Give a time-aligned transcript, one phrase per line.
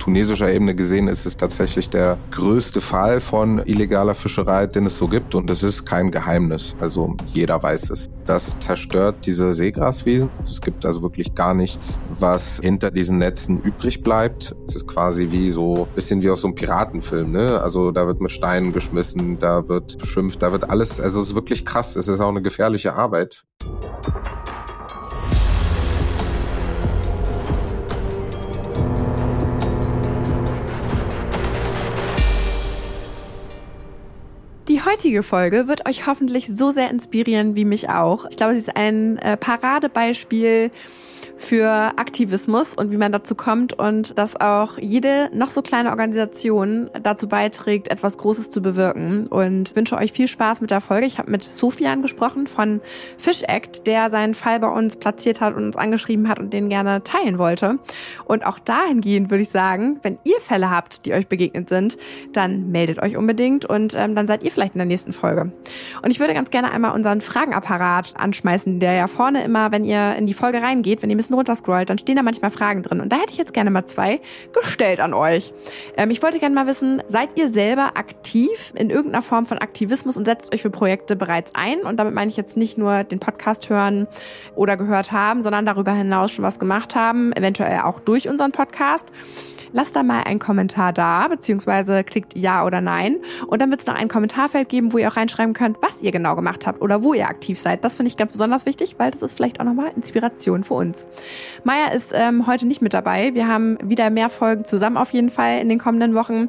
[0.00, 5.06] tunesischer Ebene gesehen ist es tatsächlich der größte Fall von illegaler Fischerei, den es so
[5.06, 5.36] gibt.
[5.36, 6.74] Und es ist kein Geheimnis.
[6.80, 8.10] Also jeder weiß es.
[8.26, 10.30] Das zerstört diese Seegraswiesen.
[10.44, 14.56] Es gibt also wirklich gar nichts, was hinter diesen Netzen übrig bleibt.
[14.66, 17.30] Es ist quasi wie so ein bisschen wie aus so einem Piratenfilm.
[17.30, 17.60] Ne?
[17.60, 21.00] Also da wird mit Steinen geschmissen, da wird beschimpft, da wird alles.
[21.00, 21.94] Also es ist wirklich krass.
[21.96, 23.44] Es ist auch eine gefährliche Arbeit.
[34.90, 38.26] Heutige Folge wird euch hoffentlich so sehr inspirieren wie mich auch.
[38.28, 40.70] Ich glaube, sie ist ein äh, Paradebeispiel
[41.40, 46.90] für Aktivismus und wie man dazu kommt und dass auch jede noch so kleine Organisation
[47.02, 49.26] dazu beiträgt, etwas Großes zu bewirken.
[49.26, 51.06] Und wünsche euch viel Spaß mit der Folge.
[51.06, 52.82] Ich habe mit Sofian gesprochen von
[53.16, 56.68] Fish Act, der seinen Fall bei uns platziert hat und uns angeschrieben hat und den
[56.68, 57.78] gerne teilen wollte.
[58.26, 61.96] Und auch dahingehend würde ich sagen, wenn ihr Fälle habt, die euch begegnet sind,
[62.34, 65.50] dann meldet euch unbedingt und ähm, dann seid ihr vielleicht in der nächsten Folge.
[66.02, 70.14] Und ich würde ganz gerne einmal unseren Fragenapparat anschmeißen, der ja vorne immer, wenn ihr
[70.16, 73.00] in die Folge reingeht, wenn ihr ein bisschen runterscrollt, dann stehen da manchmal Fragen drin.
[73.00, 74.20] Und da hätte ich jetzt gerne mal zwei
[74.52, 75.52] gestellt an euch.
[75.96, 80.16] Ähm, ich wollte gerne mal wissen, seid ihr selber aktiv in irgendeiner Form von Aktivismus
[80.16, 81.80] und setzt euch für Projekte bereits ein?
[81.80, 84.06] Und damit meine ich jetzt nicht nur den Podcast hören
[84.54, 89.08] oder gehört haben, sondern darüber hinaus schon was gemacht haben, eventuell auch durch unseren Podcast.
[89.72, 93.16] Lasst da mal einen Kommentar da, beziehungsweise klickt Ja oder Nein.
[93.46, 96.10] Und dann wird es noch ein Kommentarfeld geben, wo ihr auch reinschreiben könnt, was ihr
[96.10, 97.84] genau gemacht habt oder wo ihr aktiv seid.
[97.84, 101.06] Das finde ich ganz besonders wichtig, weil das ist vielleicht auch nochmal Inspiration für uns.
[101.64, 103.34] Maya ist ähm, heute nicht mit dabei.
[103.34, 106.48] Wir haben wieder mehr Folgen zusammen auf jeden Fall in den kommenden Wochen.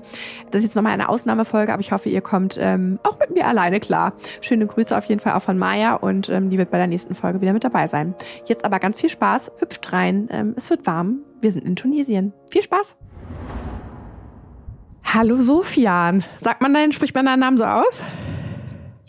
[0.51, 3.47] Das ist jetzt nochmal eine Ausnahmefolge, aber ich hoffe, ihr kommt ähm, auch mit mir
[3.47, 4.13] alleine klar.
[4.41, 7.15] Schöne Grüße auf jeden Fall auch von Maya und ähm, die wird bei der nächsten
[7.15, 8.15] Folge wieder mit dabei sein.
[8.45, 11.19] Jetzt aber ganz viel Spaß, hüpft rein, ähm, es wird warm.
[11.41, 12.33] Wir sind in Tunesien.
[12.51, 12.95] Viel Spaß!
[15.03, 16.23] Hallo Sofian.
[16.37, 18.01] Sagt man deinen, spricht man deinen Namen so aus?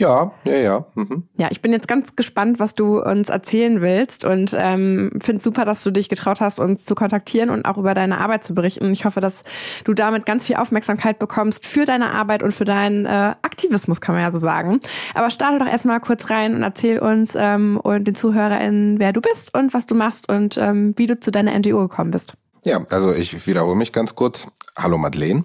[0.03, 0.87] Ja, ja, ja.
[0.97, 1.29] Mhm.
[1.39, 5.65] Ja, ich bin jetzt ganz gespannt, was du uns erzählen willst und ähm, finde super,
[5.65, 8.91] dass du dich getraut hast, uns zu kontaktieren und auch über deine Arbeit zu berichten.
[8.93, 9.45] Ich hoffe, dass
[9.85, 14.17] du damit ganz viel Aufmerksamkeit bekommst für deine Arbeit und für deinen äh, Aktivismus, kann
[14.17, 14.81] man ja so sagen.
[15.15, 19.21] Aber starte doch erstmal kurz rein und erzähl uns ähm, und den ZuhörerInnen, wer du
[19.21, 22.37] bist und was du machst und ähm, wie du zu deiner NGO gekommen bist.
[22.65, 24.47] Ja, also ich wiederhole mich ganz kurz.
[24.79, 25.45] Hallo Madeleine.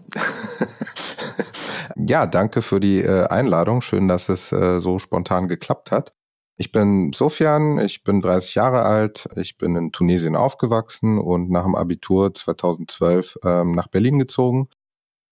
[1.95, 3.81] ja, danke für die äh, Einladung.
[3.81, 6.13] Schön, dass es äh, so spontan geklappt hat.
[6.57, 11.63] Ich bin Sofian, ich bin 30 Jahre alt, ich bin in Tunesien aufgewachsen und nach
[11.63, 14.69] dem Abitur 2012 ähm, nach Berlin gezogen.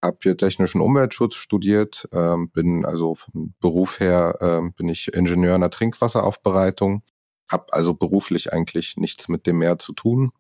[0.04, 5.54] Habe hier technischen Umweltschutz studiert, ähm, bin also vom Beruf her ähm, bin ich Ingenieur
[5.56, 7.04] in der Trinkwasseraufbereitung,
[7.48, 10.32] habe also beruflich eigentlich nichts mit dem Meer zu tun,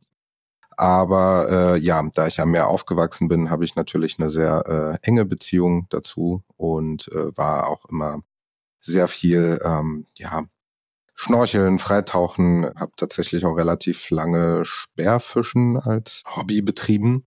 [0.78, 5.08] aber äh, ja, da ich am Meer aufgewachsen bin, habe ich natürlich eine sehr äh,
[5.08, 8.22] enge Beziehung dazu und äh, war auch immer
[8.82, 10.46] sehr viel, ähm, ja,
[11.16, 17.26] Schnorcheln, Freitauchen, habe tatsächlich auch relativ lange Sperrfischen als Hobby betrieben.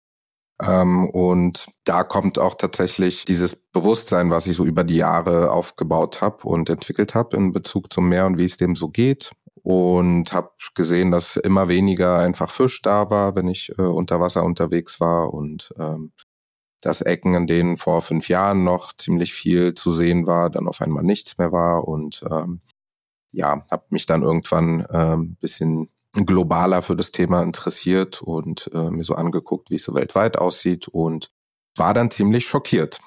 [0.61, 6.21] Ähm, und da kommt auch tatsächlich dieses Bewusstsein, was ich so über die Jahre aufgebaut
[6.21, 9.33] habe und entwickelt habe in Bezug zum Meer und wie es dem so geht
[9.67, 14.45] und habe gesehen, dass immer weniger einfach Fisch da war, wenn ich äh, unter Wasser
[14.45, 16.13] unterwegs war und ähm,
[16.81, 20.81] dass Ecken, in denen vor fünf Jahren noch ziemlich viel zu sehen war, dann auf
[20.81, 22.61] einmal nichts mehr war und ähm,
[23.33, 29.03] ja, habe mich dann irgendwann ähm, bisschen globaler für das Thema interessiert und äh, mir
[29.03, 31.33] so angeguckt, wie es so weltweit aussieht und
[31.75, 33.01] war dann ziemlich schockiert.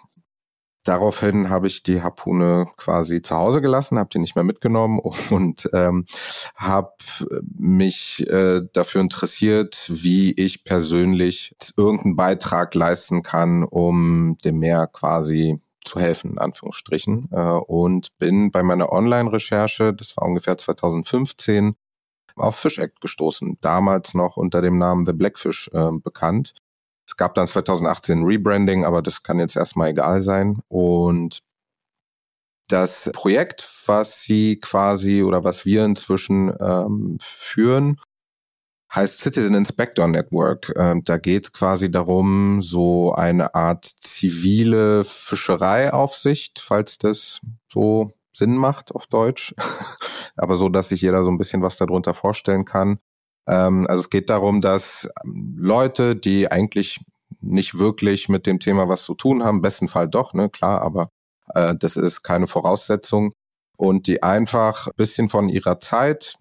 [0.85, 5.69] Daraufhin habe ich die Harpune quasi zu Hause gelassen, habe die nicht mehr mitgenommen und
[5.73, 6.06] ähm,
[6.56, 6.94] habe
[7.57, 15.59] mich äh, dafür interessiert, wie ich persönlich irgendeinen Beitrag leisten kann, um dem Meer quasi
[15.84, 17.29] zu helfen, in Anführungsstrichen.
[17.31, 21.75] Äh, und bin bei meiner Online-Recherche, das war ungefähr 2015,
[22.35, 26.53] auf Fish Act gestoßen, damals noch unter dem Namen The Blackfish äh, bekannt.
[27.09, 30.59] Es gab dann 2018 Rebranding, aber das kann jetzt erstmal egal sein.
[30.67, 31.39] Und
[32.67, 38.00] das Projekt, was sie quasi oder was wir inzwischen ähm, führen,
[38.94, 40.71] heißt Citizen Inspector Network.
[40.75, 47.41] Ähm, da geht es quasi darum, so eine Art zivile Fischereiaufsicht, falls das
[47.73, 49.55] so Sinn macht auf Deutsch,
[50.38, 53.00] aber so, dass sich jeder so ein bisschen was darunter vorstellen kann,
[53.50, 57.00] ähm, also es geht darum, dass ähm, Leute, die eigentlich
[57.42, 61.10] nicht wirklich mit dem Thema was zu tun haben, besten Fall doch, ne, klar, aber
[61.54, 63.34] äh, das ist keine Voraussetzung.
[63.78, 66.36] Und die einfach ein bisschen von ihrer Zeit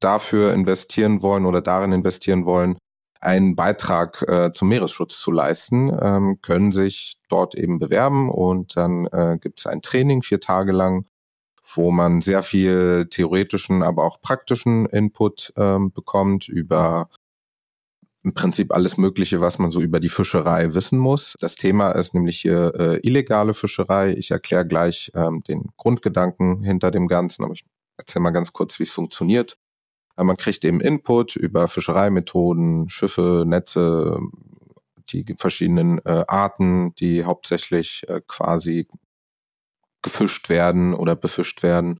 [0.00, 2.76] dafür investieren wollen oder darin investieren wollen,
[3.20, 9.06] einen Beitrag äh, zum Meeresschutz zu leisten, ähm, können sich dort eben bewerben und dann
[9.06, 11.06] äh, gibt es ein Training vier Tage lang,
[11.76, 17.08] wo man sehr viel theoretischen, aber auch praktischen Input ähm, bekommt über
[18.26, 21.34] im Prinzip alles Mögliche, was man so über die Fischerei wissen muss.
[21.38, 24.14] Das Thema ist nämlich hier äh, illegale Fischerei.
[24.14, 27.64] Ich erkläre gleich ähm, den Grundgedanken hinter dem Ganzen, aber ich
[27.96, 29.56] erzähle mal ganz kurz, wie es funktioniert.
[30.16, 34.18] Äh, man kriegt eben Input über Fischereimethoden, Schiffe, Netze,
[35.10, 38.88] die verschiedenen äh, Arten, die hauptsächlich äh, quasi
[40.06, 41.98] gefischt werden oder befischt werden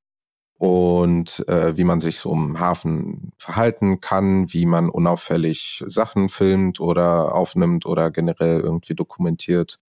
[0.58, 6.78] und äh, wie man sich so im Hafen verhalten kann, wie man unauffällig Sachen filmt
[6.78, 9.80] oder aufnimmt oder generell irgendwie dokumentiert.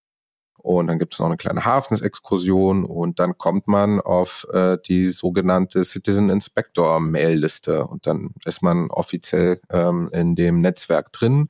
[0.57, 5.09] Und dann gibt es noch eine kleine Hafensexkursion und dann kommt man auf äh, die
[5.09, 11.49] sogenannte Citizen Inspector Mail-Liste und dann ist man offiziell ähm, in dem Netzwerk drin.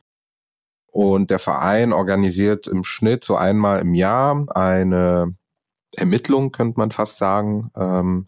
[0.91, 5.35] Und der Verein organisiert im Schnitt so einmal im Jahr eine
[5.95, 8.27] Ermittlung, könnte man fast sagen, ähm,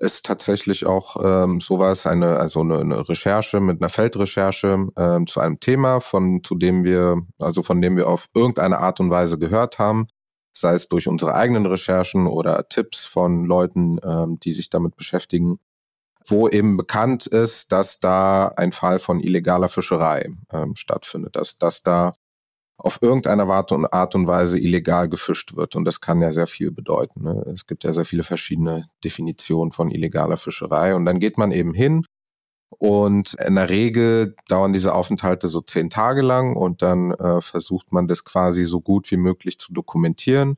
[0.00, 5.40] ist tatsächlich auch ähm, sowas, eine, also eine, eine Recherche mit einer Feldrecherche ähm, zu
[5.40, 9.38] einem Thema, von zu dem wir, also von dem wir auf irgendeine Art und Weise
[9.38, 10.06] gehört haben,
[10.52, 15.58] sei es durch unsere eigenen Recherchen oder Tipps von Leuten, ähm, die sich damit beschäftigen,
[16.26, 21.82] wo eben bekannt ist, dass da ein Fall von illegaler Fischerei ähm, stattfindet, dass, dass
[21.82, 22.14] da
[22.78, 25.76] auf irgendeine Art und Weise illegal gefischt wird.
[25.76, 27.22] Und das kann ja sehr viel bedeuten.
[27.22, 27.42] Ne?
[27.54, 30.94] Es gibt ja sehr viele verschiedene Definitionen von illegaler Fischerei.
[30.94, 32.04] Und dann geht man eben hin
[32.78, 37.92] und in der Regel dauern diese Aufenthalte so zehn Tage lang und dann äh, versucht
[37.92, 40.56] man das quasi so gut wie möglich zu dokumentieren,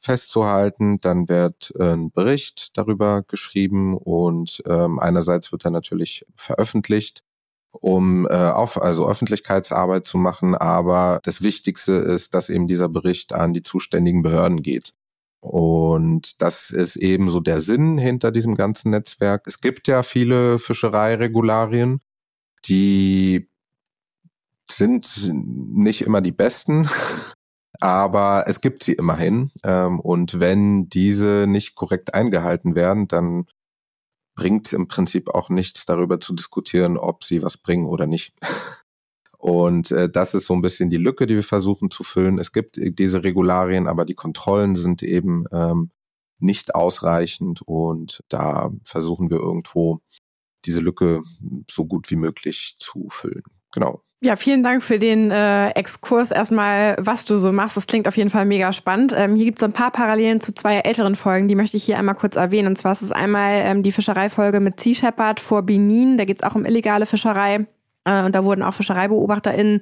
[0.00, 1.00] festzuhalten.
[1.00, 7.22] Dann wird äh, ein Bericht darüber geschrieben und ähm, einerseits wird er natürlich veröffentlicht
[7.72, 10.54] um äh, auf, also Öffentlichkeitsarbeit zu machen.
[10.54, 14.94] Aber das Wichtigste ist, dass eben dieser Bericht an die zuständigen Behörden geht.
[15.40, 19.46] Und das ist eben so der Sinn hinter diesem ganzen Netzwerk.
[19.46, 22.00] Es gibt ja viele Fischereiregularien,
[22.66, 23.48] die
[24.70, 26.88] sind nicht immer die besten,
[27.80, 29.50] aber es gibt sie immerhin.
[29.64, 33.46] Ähm, und wenn diese nicht korrekt eingehalten werden, dann
[34.38, 38.34] bringt im Prinzip auch nichts darüber zu diskutieren, ob sie was bringen oder nicht.
[39.36, 42.38] Und äh, das ist so ein bisschen die Lücke, die wir versuchen zu füllen.
[42.38, 45.90] Es gibt diese Regularien, aber die Kontrollen sind eben ähm,
[46.38, 50.00] nicht ausreichend und da versuchen wir irgendwo
[50.64, 51.22] diese Lücke
[51.68, 53.42] so gut wie möglich zu füllen.
[53.72, 54.02] Genau.
[54.20, 57.76] Ja, vielen Dank für den äh, Exkurs erstmal, was du so machst.
[57.76, 59.14] Das klingt auf jeden Fall mega spannend.
[59.16, 61.98] Ähm, hier gibt es ein paar Parallelen zu zwei älteren Folgen, die möchte ich hier
[61.98, 62.66] einmal kurz erwähnen.
[62.66, 66.18] Und zwar ist es einmal ähm, die Fischereifolge mit Sea Shepherd vor Benin.
[66.18, 67.68] Da geht es auch um illegale Fischerei.
[68.08, 69.80] Äh, und da wurden auch FischereibeobachterInnen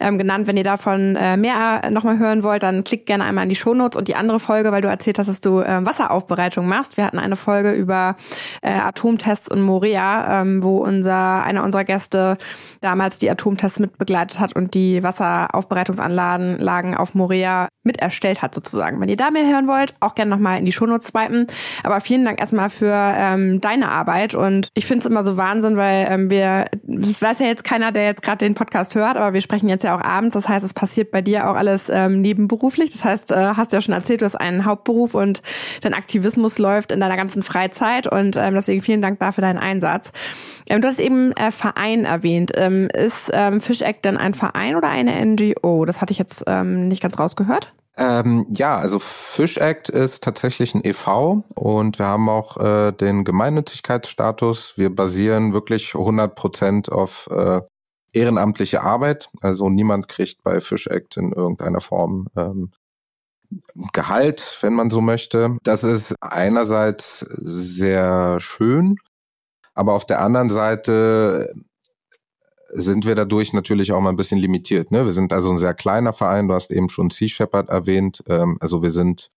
[0.00, 0.46] ähm, genannt.
[0.46, 3.56] Wenn ihr davon äh, mehr äh, nochmal hören wollt, dann klickt gerne einmal in die
[3.56, 6.96] Shownotes und die andere Folge, weil du erzählt hast, dass du äh, Wasseraufbereitung machst.
[6.96, 8.16] Wir hatten eine Folge über
[8.62, 12.38] äh, Atomtests in Morea, ähm, wo unser einer unserer Gäste
[12.80, 19.00] damals die Atomtests mitbegleitet hat und die Wasseraufbereitungsanlagen auf Morea mit erstellt hat sozusagen.
[19.00, 21.46] Wenn ihr da mehr hören wollt, auch gerne nochmal in die Shownotes swipen.
[21.82, 25.76] Aber vielen Dank erstmal für ähm, deine Arbeit und ich finde es immer so Wahnsinn,
[25.76, 29.34] weil ähm, wir, ich weiß ja jetzt keiner, der jetzt gerade den Podcast hört, aber
[29.34, 30.32] wir sprechen jetzt ja auch abends.
[30.32, 32.92] Das heißt, es passiert bei dir auch alles ähm, nebenberuflich.
[32.92, 35.42] Das heißt, äh, hast du ja schon erzählt, du hast einen Hauptberuf und
[35.82, 40.12] dein Aktivismus läuft in deiner ganzen Freizeit und ähm, deswegen vielen Dank dafür deinen Einsatz.
[40.66, 42.52] Ähm, du hast eben äh, Verein erwähnt.
[42.54, 45.84] Ähm, ist ähm, Fish Act denn ein Verein oder eine NGO?
[45.84, 47.74] Das hatte ich jetzt ähm, nicht ganz rausgehört.
[47.98, 53.24] Ähm, ja, also Fish Act ist tatsächlich ein EV und wir haben auch äh, den
[53.24, 54.74] Gemeinnützigkeitsstatus.
[54.76, 57.60] Wir basieren wirklich 100 Prozent auf äh,
[58.12, 59.30] ehrenamtliche Arbeit.
[59.40, 62.70] Also niemand kriegt bei Fish Act in irgendeiner Form ähm,
[63.92, 65.56] Gehalt, wenn man so möchte.
[65.62, 68.96] Das ist einerseits sehr schön,
[69.74, 71.54] aber auf der anderen Seite
[72.70, 74.90] sind wir dadurch natürlich auch mal ein bisschen limitiert.
[74.90, 75.04] Ne?
[75.04, 76.48] Wir sind also ein sehr kleiner Verein.
[76.48, 78.22] Du hast eben schon Sea Shepherd erwähnt.
[78.28, 79.30] Ähm, also wir sind,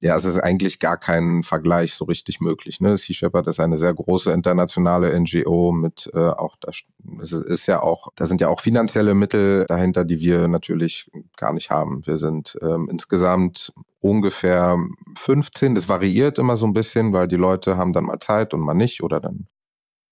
[0.00, 2.80] ja, es ist eigentlich gar kein Vergleich so richtig möglich.
[2.80, 2.96] Ne?
[2.96, 6.82] Sea Shepherd ist eine sehr große internationale NGO mit äh, auch, das
[7.20, 11.52] es ist ja auch, da sind ja auch finanzielle Mittel dahinter, die wir natürlich gar
[11.52, 12.06] nicht haben.
[12.06, 14.78] Wir sind ähm, insgesamt ungefähr
[15.18, 15.74] 15.
[15.74, 18.74] Das variiert immer so ein bisschen, weil die Leute haben dann mal Zeit und mal
[18.74, 19.48] nicht oder dann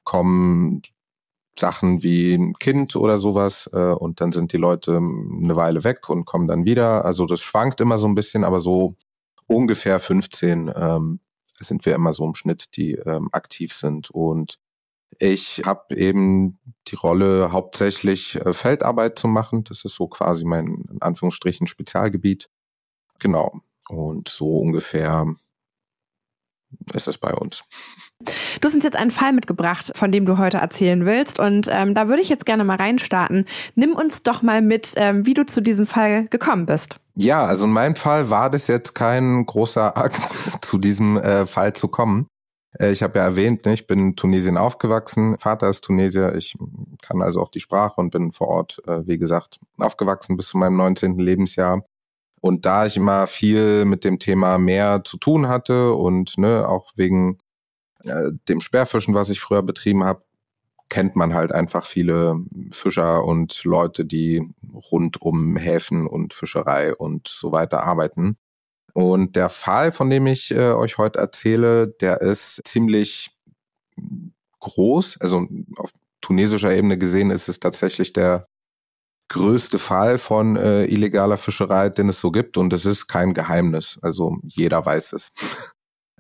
[0.05, 0.83] kommen
[1.59, 6.09] Sachen wie ein Kind oder sowas äh, und dann sind die Leute eine Weile weg
[6.09, 7.05] und kommen dann wieder.
[7.05, 8.97] Also das schwankt immer so ein bisschen, aber so
[9.47, 11.21] ungefähr 15 ähm,
[11.59, 14.11] sind wir immer so im Schnitt, die ähm, aktiv sind.
[14.11, 14.59] Und
[15.19, 19.65] Ich habe eben die Rolle, hauptsächlich äh, Feldarbeit zu machen.
[19.65, 22.51] Das ist so quasi mein, in Anführungsstrichen, Spezialgebiet.
[23.19, 23.61] Genau.
[23.89, 25.27] Und so ungefähr
[26.95, 27.65] ist es bei uns.
[28.61, 31.39] Du hast uns jetzt einen Fall mitgebracht, von dem du heute erzählen willst.
[31.39, 33.45] Und ähm, da würde ich jetzt gerne mal reinstarten.
[33.75, 37.01] Nimm uns doch mal mit, ähm, wie du zu diesem Fall gekommen bist.
[37.15, 40.21] Ja, also in meinem Fall war das jetzt kein großer Akt,
[40.63, 42.29] zu diesem äh, Fall zu kommen.
[42.79, 46.57] Äh, ich habe ja erwähnt, ne, ich bin in Tunesien aufgewachsen, Vater ist Tunesier, ich
[47.03, 50.59] kann also auch die Sprache und bin vor Ort, äh, wie gesagt, aufgewachsen bis zu
[50.59, 51.19] meinem 19.
[51.19, 51.85] Lebensjahr.
[52.41, 56.93] Und da ich immer viel mit dem Thema Meer zu tun hatte und ne, auch
[56.97, 57.39] wegen
[58.05, 60.23] äh, dem Sperrfischen, was ich früher betrieben habe,
[60.89, 62.41] kennt man halt einfach viele
[62.71, 68.37] Fischer und Leute, die rund um Häfen und Fischerei und so weiter arbeiten.
[68.95, 73.31] Und der Fall, von dem ich äh, euch heute erzähle, der ist ziemlich
[74.61, 75.19] groß.
[75.21, 75.91] Also auf
[76.21, 78.47] tunesischer Ebene gesehen ist es tatsächlich der
[79.29, 82.57] größte Fall von äh, illegaler Fischerei, den es so gibt.
[82.57, 83.99] Und es ist kein Geheimnis.
[84.03, 85.31] Also jeder weiß es.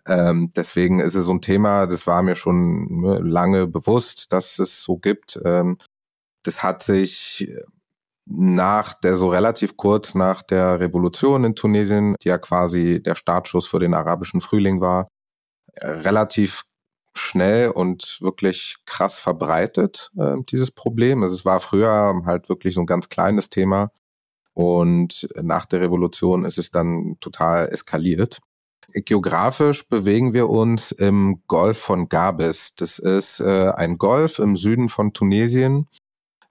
[0.06, 4.58] ähm, deswegen ist es so ein Thema, das war mir schon ne, lange bewusst, dass
[4.58, 5.40] es so gibt.
[5.44, 5.78] Ähm,
[6.44, 7.50] das hat sich
[8.26, 13.66] nach der, so relativ kurz nach der Revolution in Tunesien, die ja quasi der Startschuss
[13.66, 15.08] für den arabischen Frühling war,
[15.82, 16.64] relativ
[17.14, 21.22] schnell und wirklich krass verbreitet, äh, dieses Problem.
[21.22, 23.90] Also es war früher halt wirklich so ein ganz kleines Thema
[24.58, 28.40] und nach der Revolution ist es dann total eskaliert.
[28.92, 32.74] Geografisch bewegen wir uns im Golf von Gabes.
[32.74, 35.86] Das ist äh, ein Golf im Süden von Tunesien,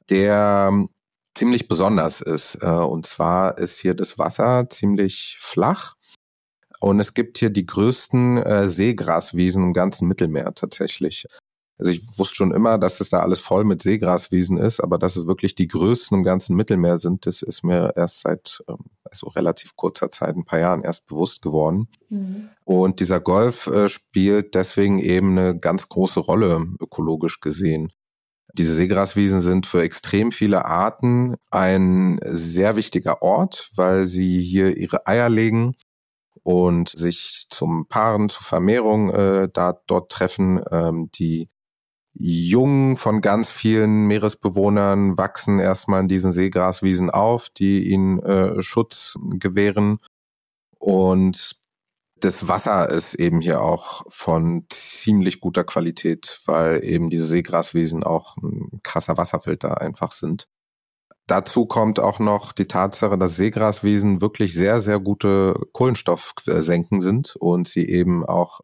[0.10, 0.88] der
[1.36, 2.60] ziemlich besonders ist.
[2.62, 5.97] Äh, und zwar ist hier das Wasser ziemlich flach.
[6.80, 11.26] Und es gibt hier die größten äh, Seegraswiesen im ganzen Mittelmeer tatsächlich.
[11.80, 15.16] Also ich wusste schon immer, dass es da alles voll mit Seegraswiesen ist, aber dass
[15.16, 19.28] es wirklich die größten im ganzen Mittelmeer sind, das ist mir erst seit ähm, also
[19.28, 21.88] relativ kurzer Zeit, ein paar Jahren erst bewusst geworden.
[22.10, 22.50] Mhm.
[22.64, 27.92] Und dieser Golf äh, spielt deswegen eben eine ganz große Rolle ökologisch gesehen.
[28.54, 35.06] Diese Seegraswiesen sind für extrem viele Arten ein sehr wichtiger Ort, weil sie hier ihre
[35.06, 35.76] Eier legen
[36.48, 40.64] und sich zum Paaren, zur Vermehrung äh, da, dort treffen.
[40.72, 41.50] Ähm, die
[42.14, 49.16] Jungen von ganz vielen Meeresbewohnern wachsen erstmal in diesen Seegraswiesen auf, die ihnen äh, Schutz
[49.32, 50.00] gewähren.
[50.80, 51.58] Und
[52.22, 58.38] das Wasser ist eben hier auch von ziemlich guter Qualität, weil eben diese Seegraswiesen auch
[58.38, 60.48] ein krasser Wasserfilter einfach sind.
[61.28, 67.68] Dazu kommt auch noch die Tatsache, dass Seegraswiesen wirklich sehr, sehr gute Kohlenstoffsenken sind und
[67.68, 68.62] sie eben auch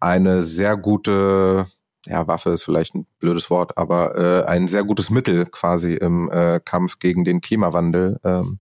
[0.00, 1.64] eine sehr gute,
[2.04, 6.30] ja, Waffe ist vielleicht ein blödes Wort, aber äh, ein sehr gutes Mittel quasi im
[6.30, 8.58] äh, Kampf gegen den Klimawandel ähm,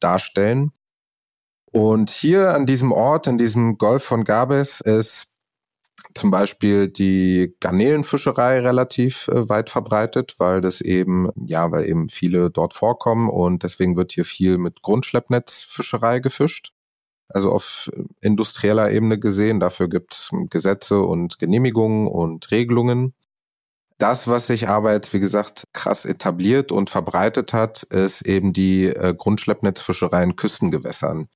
[0.00, 0.72] darstellen.
[1.70, 5.27] Und hier an diesem Ort, in diesem Golf von Gabes, ist
[6.18, 12.50] zum Beispiel die Garnelenfischerei relativ äh, weit verbreitet, weil das eben, ja, weil eben viele
[12.50, 16.72] dort vorkommen und deswegen wird hier viel mit Grundschleppnetzfischerei gefischt.
[17.28, 23.14] Also auf industrieller Ebene gesehen, dafür gibt es Gesetze und Genehmigungen und Regelungen.
[23.98, 28.86] Das, was sich aber jetzt, wie gesagt, krass etabliert und verbreitet hat, ist eben die
[28.86, 31.28] äh, Grundschleppnetzfischerei in Küstengewässern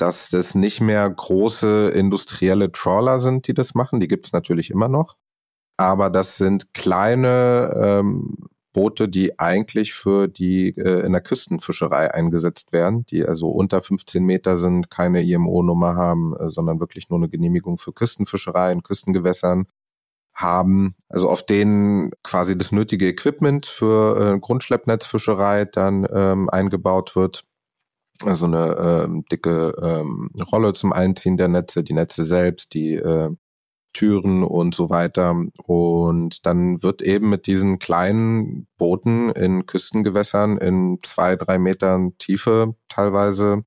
[0.00, 4.00] dass das nicht mehr große industrielle Trawler sind, die das machen.
[4.00, 5.16] Die gibt es natürlich immer noch.
[5.76, 8.36] Aber das sind kleine ähm,
[8.72, 14.24] Boote, die eigentlich für die äh, in der Küstenfischerei eingesetzt werden, die also unter 15
[14.24, 19.66] Meter sind, keine IMO-Nummer haben, äh, sondern wirklich nur eine Genehmigung für Küstenfischerei in Küstengewässern
[20.34, 27.44] haben, also auf denen quasi das nötige Equipment für äh, Grundschleppnetzfischerei dann ähm, eingebaut wird
[28.24, 33.30] also eine ähm, dicke ähm, Rolle zum Einziehen der Netze, die Netze selbst, die äh,
[33.92, 35.34] Türen und so weiter.
[35.64, 42.74] Und dann wird eben mit diesen kleinen Booten in Küstengewässern in zwei, drei Metern Tiefe
[42.88, 43.64] teilweise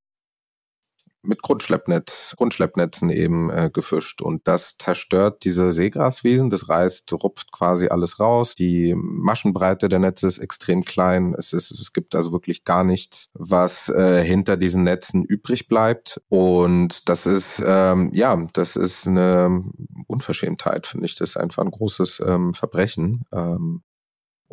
[1.24, 4.22] mit Grundschleppnetz, Grundschleppnetzen eben äh, gefischt.
[4.22, 8.56] Und das zerstört diese Seegraswiesen, das reißt, rupft quasi alles raus.
[8.56, 11.34] Die Maschenbreite der Netze ist extrem klein.
[11.38, 16.22] Es, ist, es gibt also wirklich gar nichts, was äh, hinter diesen Netzen übrig bleibt.
[16.30, 19.64] Und das ist, ähm, ja, das ist eine
[20.08, 21.16] Unverschämtheit, finde ich.
[21.16, 23.24] Das ist einfach ein großes ähm, Verbrechen.
[23.32, 23.84] Ähm,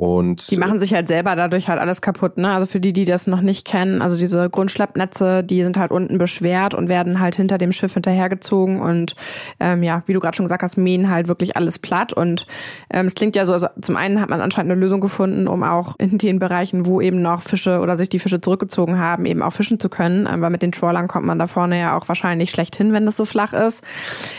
[0.00, 2.54] Und die machen sich halt selber dadurch halt alles kaputt, ne?
[2.54, 6.16] Also für die, die das noch nicht kennen, also diese Grundschleppnetze, die sind halt unten
[6.16, 9.14] beschwert und werden halt hinter dem Schiff hinterhergezogen und
[9.60, 12.14] ähm, ja, wie du gerade schon gesagt hast, mähen halt wirklich alles platt.
[12.14, 12.46] Und
[12.90, 15.62] ähm, es klingt ja so, also zum einen hat man anscheinend eine Lösung gefunden, um
[15.62, 19.42] auch in den Bereichen, wo eben noch Fische oder sich die Fische zurückgezogen haben, eben
[19.42, 20.26] auch fischen zu können.
[20.26, 23.18] Aber mit den Trawlern kommt man da vorne ja auch wahrscheinlich schlecht hin, wenn das
[23.18, 23.84] so flach ist.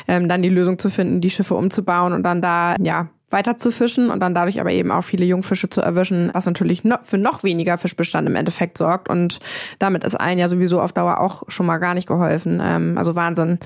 [0.08, 3.72] Ähm, dann die Lösung zu finden, die Schiffe umzubauen und dann da ja weiter zu
[3.72, 7.44] fischen und dann dadurch aber eben auch viele Jungfische zu erwischen, was natürlich für noch
[7.44, 9.10] weniger Fischbestand im Endeffekt sorgt.
[9.10, 9.40] Und
[9.80, 12.62] damit ist allen ja sowieso auf Dauer auch schon mal gar nicht geholfen.
[12.64, 13.60] Ähm, also Wahnsinn,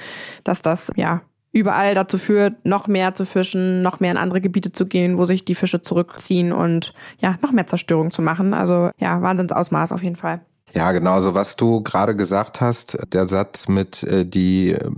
[0.43, 4.73] dass das ja überall dazu führt, noch mehr zu fischen, noch mehr in andere Gebiete
[4.73, 8.53] zu gehen, wo sich die Fische zurückziehen und ja, noch mehr Zerstörung zu machen.
[8.53, 10.41] Also ja, Wahnsinnsausmaß auf jeden Fall.
[10.75, 11.13] Ja, genau.
[11.13, 14.91] Also was du gerade gesagt hast, der Satz mit, äh, die äh,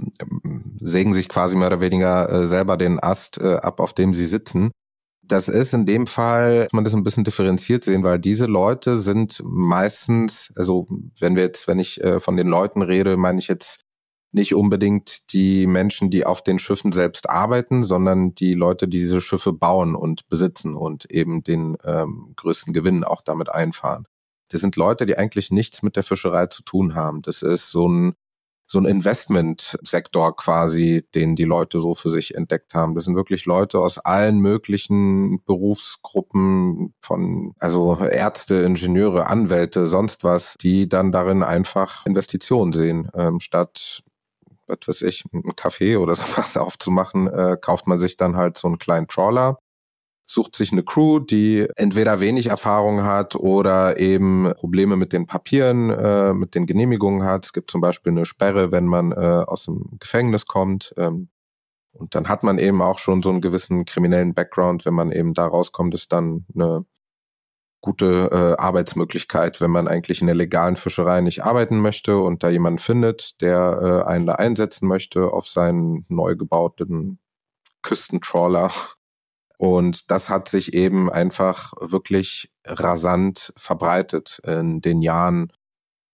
[0.81, 4.25] sägen sich quasi mehr oder weniger äh, selber den Ast äh, ab, auf dem sie
[4.25, 4.71] sitzen.
[5.21, 8.99] Das ist in dem Fall, muss man das ein bisschen differenziert sehen, weil diese Leute
[8.99, 10.87] sind meistens, also
[11.19, 13.81] wenn wir jetzt, wenn ich äh, von den Leuten rede, meine ich jetzt
[14.31, 19.21] nicht unbedingt die Menschen, die auf den Schiffen selbst arbeiten, sondern die Leute, die diese
[19.21, 24.05] Schiffe bauen und besitzen und eben den ähm, größten Gewinn auch damit einfahren.
[24.49, 27.21] Das sind Leute, die eigentlich nichts mit der Fischerei zu tun haben.
[27.21, 28.15] Das ist so ein
[28.69, 32.95] so ein Investmentsektor quasi, den die Leute so für sich entdeckt haben.
[32.95, 40.55] Das sind wirklich Leute aus allen möglichen Berufsgruppen von, also Ärzte, Ingenieure, Anwälte, sonst was,
[40.59, 44.03] die dann darin einfach Investitionen sehen, ähm, statt
[44.67, 48.67] was weiß ich, ein Café oder sowas aufzumachen, äh, kauft man sich dann halt so
[48.67, 49.59] einen kleinen Trawler
[50.29, 55.89] sucht sich eine Crew, die entweder wenig Erfahrung hat oder eben Probleme mit den Papieren,
[55.89, 57.45] äh, mit den Genehmigungen hat.
[57.45, 60.93] Es gibt zum Beispiel eine Sperre, wenn man äh, aus dem Gefängnis kommt.
[60.97, 61.29] Ähm,
[61.93, 64.85] und dann hat man eben auch schon so einen gewissen kriminellen Background.
[64.85, 66.85] Wenn man eben da rauskommt, ist dann eine
[67.79, 72.49] gute äh, Arbeitsmöglichkeit, wenn man eigentlich in der legalen Fischerei nicht arbeiten möchte und da
[72.49, 77.19] jemanden findet, der äh, einen da einsetzen möchte auf seinen neu gebauten
[77.81, 78.71] Küstentrawler
[79.57, 85.51] und das hat sich eben einfach wirklich rasant verbreitet in den Jahren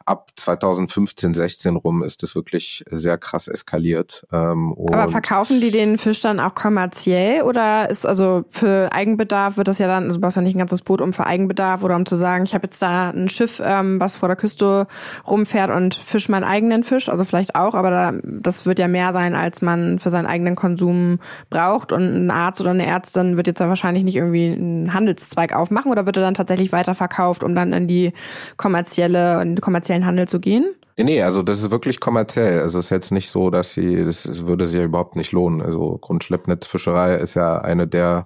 [0.06, 4.26] ab 2015, 16 rum ist es wirklich sehr krass eskaliert.
[4.32, 9.68] Ähm, Aber verkaufen die den Fisch dann auch kommerziell oder ist also für Eigenbedarf wird
[9.68, 11.96] das ja dann, also du brauchst ja nicht ein ganzes Boot um für Eigenbedarf oder
[11.96, 14.88] um zu sagen, ich habe jetzt da ein Schiff, ähm, was vor der Küste
[15.28, 19.14] rumfährt und fisch meinen eigenen Fisch, also vielleicht auch, aber da, das wird ja mehr
[19.14, 23.48] sein, als man für seinen eigenen Konsum braucht und ein Arzt oder eine Ärztin wird
[23.48, 27.56] jetzt ja wahrscheinlich nicht irgendwie einen Handelszweig aufmachen oder wird er dann tatsächlich weiterverkauft, um
[27.56, 28.12] dann in die
[28.58, 30.76] kommerzielle, in die kommerzielle kommerziellen Handel zu gehen?
[30.98, 32.60] Nee, also das ist wirklich kommerziell.
[32.60, 35.62] Also es ist jetzt nicht so, dass sie, das würde sich ja überhaupt nicht lohnen.
[35.62, 38.26] Also Grundschleppnetzfischerei ist ja eine der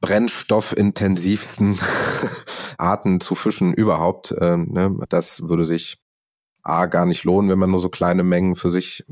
[0.00, 1.78] brennstoffintensivsten
[2.78, 4.34] Arten zu fischen überhaupt.
[4.40, 4.96] Ähm, ne?
[5.08, 5.98] Das würde sich
[6.62, 9.04] A gar nicht lohnen, wenn man nur so kleine Mengen für sich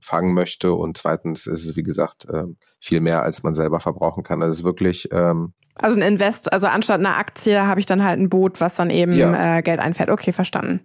[0.00, 0.72] fangen möchte.
[0.72, 2.44] Und zweitens ist es, wie gesagt, äh,
[2.80, 4.40] viel mehr, als man selber verbrauchen kann.
[4.40, 8.20] Das ist wirklich ähm, also ein Invest, also anstatt einer Aktie habe ich dann halt
[8.20, 9.58] ein Boot, was dann eben ja.
[9.58, 10.10] äh, Geld einfährt.
[10.10, 10.80] Okay, verstanden.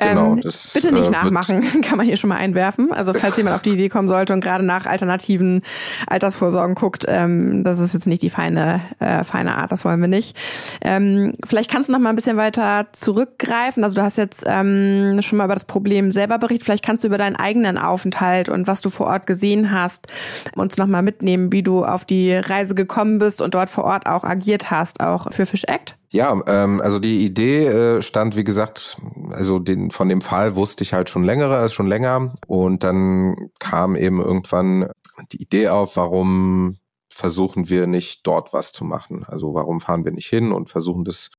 [0.00, 2.92] Genau, ähm, das, bitte nicht äh, nachmachen, kann man hier schon mal einwerfen.
[2.92, 5.62] Also falls jemand auf die Idee kommen sollte und gerade nach alternativen
[6.08, 10.08] Altersvorsorgen guckt, ähm, das ist jetzt nicht die feine, äh, feine Art, das wollen wir
[10.08, 10.36] nicht.
[10.80, 13.84] Ähm, vielleicht kannst du noch mal ein bisschen weiter zurückgreifen.
[13.84, 16.64] Also du hast jetzt ähm, schon mal über das Problem selber berichtet.
[16.64, 20.08] Vielleicht kannst du über deinen eigenen Aufenthalt und was du vor Ort gesehen hast,
[20.56, 24.06] uns noch mal mitnehmen, wie du auf die Reise gekommen bist und dort vor Ort
[24.06, 25.96] auch auch agiert hast, auch für Fish Act?
[26.10, 28.98] Ja, ähm, also die Idee äh, stand, wie gesagt,
[29.30, 32.34] also den, von dem Fall wusste ich halt schon längere, also schon länger.
[32.46, 34.90] Und dann kam eben irgendwann
[35.32, 39.24] die Idee auf, warum versuchen wir nicht dort was zu machen?
[39.26, 41.30] Also warum fahren wir nicht hin und versuchen das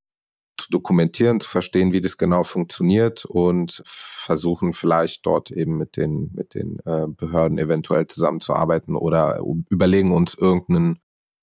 [0.58, 6.32] zu dokumentieren, zu verstehen, wie das genau funktioniert und versuchen vielleicht dort eben mit den
[6.34, 11.00] mit den äh, Behörden eventuell zusammenzuarbeiten oder überlegen uns irgendeinen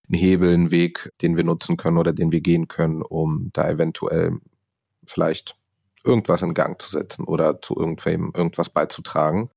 [0.09, 3.69] einen Hebel, einen Weg, den wir nutzen können oder den wir gehen können, um da
[3.69, 4.38] eventuell
[5.07, 5.57] vielleicht
[6.05, 9.51] irgendwas in Gang zu setzen oder zu irgendwem irgendwas beizutragen.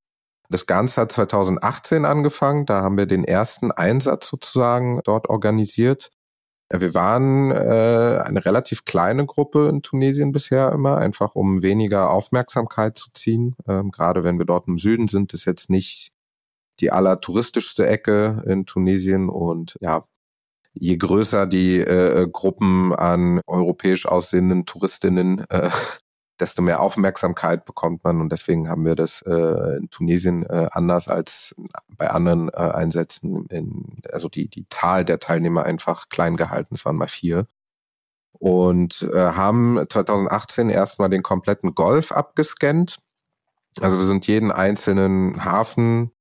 [0.50, 2.66] Das Ganze hat 2018 angefangen.
[2.66, 6.12] Da haben wir den ersten Einsatz sozusagen dort organisiert.
[6.72, 12.98] Wir waren äh, eine relativ kleine Gruppe in Tunesien bisher immer, einfach um weniger Aufmerksamkeit
[12.98, 13.56] zu ziehen.
[13.68, 16.12] Ähm, gerade wenn wir dort im Süden sind, ist jetzt nicht
[16.80, 20.06] die allertouristischste Ecke in Tunesien und ja,
[20.76, 25.70] je größer die äh, Gruppen an europäisch aussehenden Touristinnen, äh,
[26.40, 28.20] desto mehr Aufmerksamkeit bekommt man.
[28.22, 31.56] Und deswegen haben wir das äh, in Tunesien äh, anders als
[31.88, 36.76] bei anderen äh, Einsätzen, in, also die, die Zahl der Teilnehmer einfach klein gehalten.
[36.76, 37.48] Es waren mal vier.
[38.40, 42.98] und äh, haben 2018 erstmal den kompletten Golf abgescannt.
[43.82, 46.12] Also wir sind jeden einzelnen Hafen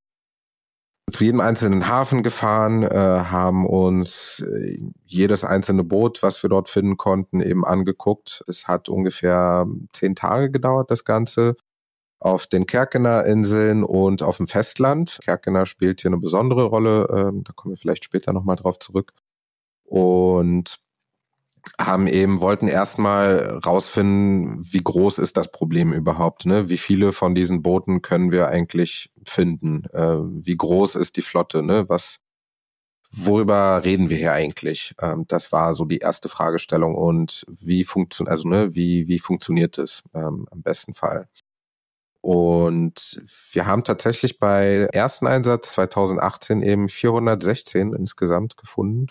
[1.13, 6.69] zu jedem einzelnen Hafen gefahren, äh, haben uns äh, jedes einzelne Boot, was wir dort
[6.69, 8.43] finden konnten, eben angeguckt.
[8.49, 11.57] Es hat ungefähr zehn Tage gedauert, das Ganze
[12.21, 15.19] auf den Kerkener Inseln und auf dem Festland.
[15.23, 19.13] Kerkener spielt hier eine besondere Rolle, ähm, da kommen wir vielleicht später nochmal drauf zurück.
[19.85, 20.79] Und
[21.79, 26.69] haben eben, wollten erstmal rausfinden, wie groß ist das Problem überhaupt, ne?
[26.69, 29.85] Wie viele von diesen Booten können wir eigentlich finden?
[29.93, 31.89] Äh, wie groß ist die Flotte, ne?
[31.89, 32.21] Was,
[33.11, 34.95] worüber reden wir hier eigentlich?
[35.01, 39.79] Ähm, das war so die erste Fragestellung und wie funktioniert, also ne, wie, wie funktioniert
[39.79, 41.29] es ähm, am besten Fall?
[42.21, 43.23] Und
[43.53, 49.09] wir haben tatsächlich bei ersten Einsatz 2018 eben 416 insgesamt gefunden.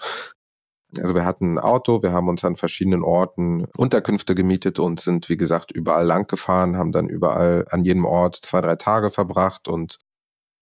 [0.99, 5.29] Also wir hatten ein Auto, wir haben uns an verschiedenen Orten Unterkünfte gemietet und sind,
[5.29, 9.67] wie gesagt, überall lang gefahren, haben dann überall an jedem Ort zwei, drei Tage verbracht
[9.67, 9.97] und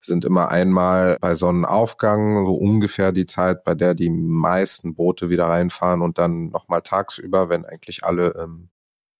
[0.04, 5.48] sind immer einmal bei Sonnenaufgang, so ungefähr die Zeit, bei der die meisten Boote wieder
[5.48, 8.70] reinfahren und dann nochmal tagsüber, wenn eigentlich alle im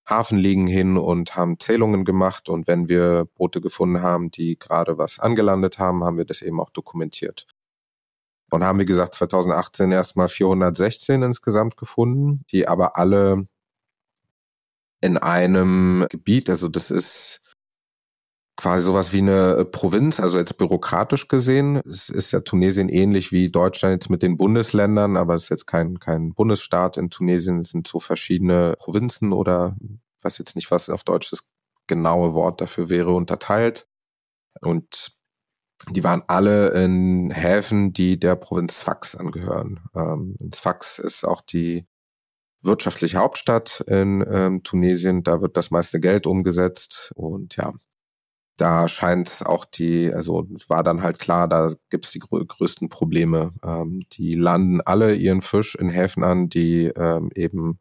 [0.08, 4.98] Hafen liegen hin und haben Zählungen gemacht und wenn wir Boote gefunden haben, die gerade
[4.98, 7.48] was angelandet haben, haben wir das eben auch dokumentiert.
[8.52, 13.48] Und haben, wie gesagt, 2018 erstmal 416 insgesamt gefunden, die aber alle
[15.00, 17.42] in einem Gebiet, also das ist
[18.58, 21.78] quasi sowas wie eine Provinz, also jetzt bürokratisch gesehen.
[21.86, 25.66] Es ist ja Tunesien ähnlich wie Deutschland jetzt mit den Bundesländern, aber es ist jetzt
[25.66, 27.60] kein, kein Bundesstaat in Tunesien.
[27.60, 29.76] Es sind so verschiedene Provinzen oder
[30.22, 31.44] weiß jetzt nicht, was auf Deutsch das
[31.88, 33.88] genaue Wort dafür wäre, unterteilt.
[34.62, 35.14] Und
[35.90, 39.80] die waren alle in Häfen, die der Provinz Sfax angehören.
[39.96, 41.88] Ähm, Sfax ist auch die
[42.62, 45.24] wirtschaftliche Hauptstadt in ähm, Tunesien.
[45.24, 47.74] Da wird das meiste Geld umgesetzt und ja,
[48.58, 53.54] da scheint auch die, also war dann halt klar, da gibt's die grö größten Probleme.
[53.64, 57.80] Ähm, die landen alle ihren Fisch in Häfen an, die ähm, eben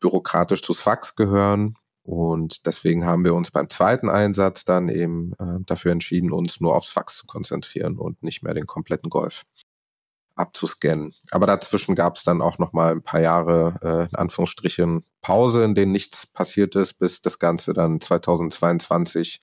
[0.00, 5.64] bürokratisch zu Sfax gehören und deswegen haben wir uns beim zweiten Einsatz dann eben äh,
[5.64, 9.44] dafür entschieden, uns nur aufs Fax zu konzentrieren und nicht mehr den kompletten Golf
[10.36, 11.14] abzuscannen.
[11.30, 15.64] Aber dazwischen gab es dann auch noch mal ein paar Jahre äh, in Anführungsstrichen Pause,
[15.64, 19.40] in denen nichts passiert ist, bis das Ganze dann 2022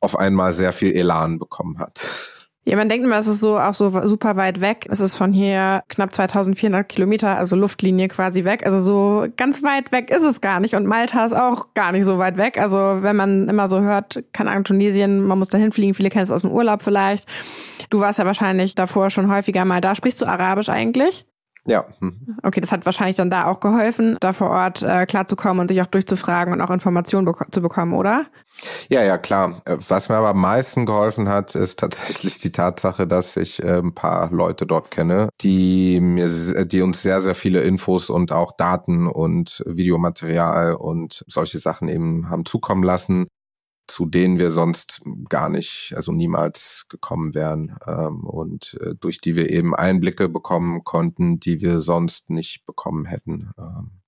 [0.00, 2.00] auf einmal sehr viel Elan bekommen hat.
[2.64, 4.86] Ja, man denkt immer, es ist so auch so super weit weg.
[4.88, 8.64] Es ist von hier knapp 2400 Kilometer, also Luftlinie quasi weg.
[8.64, 10.76] Also so ganz weit weg ist es gar nicht.
[10.76, 12.58] Und Malta ist auch gar nicht so weit weg.
[12.58, 15.94] Also wenn man immer so hört, keine Ahnung, Tunesien, man muss da hinfliegen.
[15.94, 17.28] Viele kennen es aus dem Urlaub vielleicht.
[17.90, 19.96] Du warst ja wahrscheinlich davor schon häufiger mal da.
[19.96, 21.26] Sprichst du Arabisch eigentlich?
[21.64, 21.84] Ja.
[22.00, 22.36] Hm.
[22.42, 25.80] Okay, das hat wahrscheinlich dann da auch geholfen, da vor Ort äh, klarzukommen und sich
[25.80, 28.26] auch durchzufragen und auch Informationen beko zu bekommen, oder?
[28.88, 29.62] Ja, ja, klar.
[29.64, 33.78] Äh, was mir aber am meisten geholfen hat, ist tatsächlich die Tatsache, dass ich äh,
[33.78, 36.28] ein paar Leute dort kenne, die mir,
[36.66, 42.28] die uns sehr, sehr viele Infos und auch Daten und Videomaterial und solche Sachen eben
[42.28, 43.28] haben zukommen lassen
[43.92, 49.36] zu denen wir sonst gar nicht, also niemals gekommen wären ähm, und äh, durch die
[49.36, 53.50] wir eben Einblicke bekommen konnten, die wir sonst nicht bekommen hätten.
[53.58, 54.01] Ähm,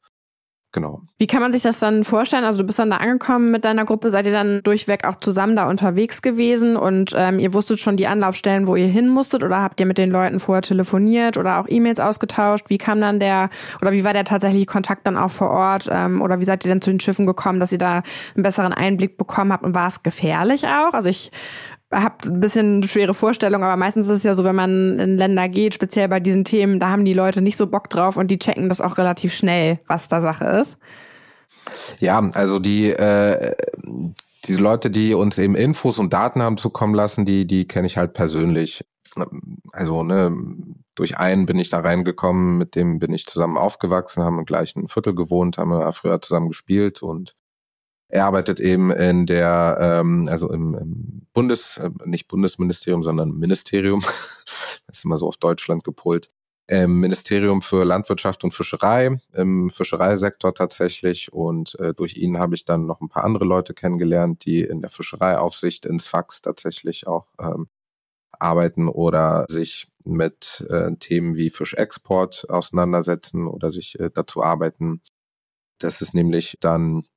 [0.74, 1.02] Genau.
[1.18, 2.42] Wie kann man sich das dann vorstellen?
[2.42, 5.54] Also du bist dann da angekommen mit deiner Gruppe, seid ihr dann durchweg auch zusammen
[5.54, 9.62] da unterwegs gewesen und ähm, ihr wusstet schon die Anlaufstellen, wo ihr hin musstet oder
[9.62, 12.70] habt ihr mit den Leuten vorher telefoniert oder auch E-Mails ausgetauscht?
[12.70, 13.50] Wie kam dann der
[13.82, 16.72] oder wie war der tatsächliche Kontakt dann auch vor Ort ähm, oder wie seid ihr
[16.72, 18.02] denn zu den Schiffen gekommen, dass ihr da
[18.34, 20.92] einen besseren Einblick bekommen habt und war es gefährlich auch?
[20.92, 21.30] Also ich
[21.92, 25.48] habe ein bisschen schwere Vorstellung, aber meistens ist es ja so, wenn man in Länder
[25.48, 28.38] geht, speziell bei diesen Themen, da haben die Leute nicht so Bock drauf und die
[28.38, 30.78] checken das auch relativ schnell, was da Sache ist.
[31.98, 33.54] Ja, also die äh,
[34.46, 37.96] diese Leute, die uns eben Infos und Daten haben zukommen lassen, die die kenne ich
[37.96, 38.84] halt persönlich.
[39.72, 40.36] Also ne,
[40.94, 44.88] durch einen bin ich da reingekommen, mit dem bin ich zusammen aufgewachsen, haben im gleichen
[44.88, 47.34] Viertel gewohnt, haben früher zusammen gespielt und
[48.14, 54.02] er arbeitet eben in der, ähm, also im, im Bundes, äh, nicht Bundesministerium, sondern Ministerium,
[54.86, 56.30] das ist immer so auf Deutschland gepolt,
[56.68, 61.32] im Ministerium für Landwirtschaft und Fischerei, im Fischereisektor tatsächlich.
[61.32, 64.80] Und äh, durch ihn habe ich dann noch ein paar andere Leute kennengelernt, die in
[64.80, 67.66] der Fischereiaufsicht ins Fax tatsächlich auch ähm,
[68.30, 75.02] arbeiten oder sich mit äh, Themen wie Fischexport auseinandersetzen oder sich äh, dazu arbeiten.
[75.80, 77.08] Das ist nämlich dann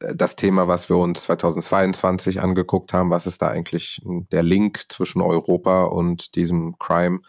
[0.00, 5.20] das Thema, was wir uns 2022 angeguckt haben, was ist da eigentlich der Link zwischen
[5.20, 7.20] Europa und diesem Crime,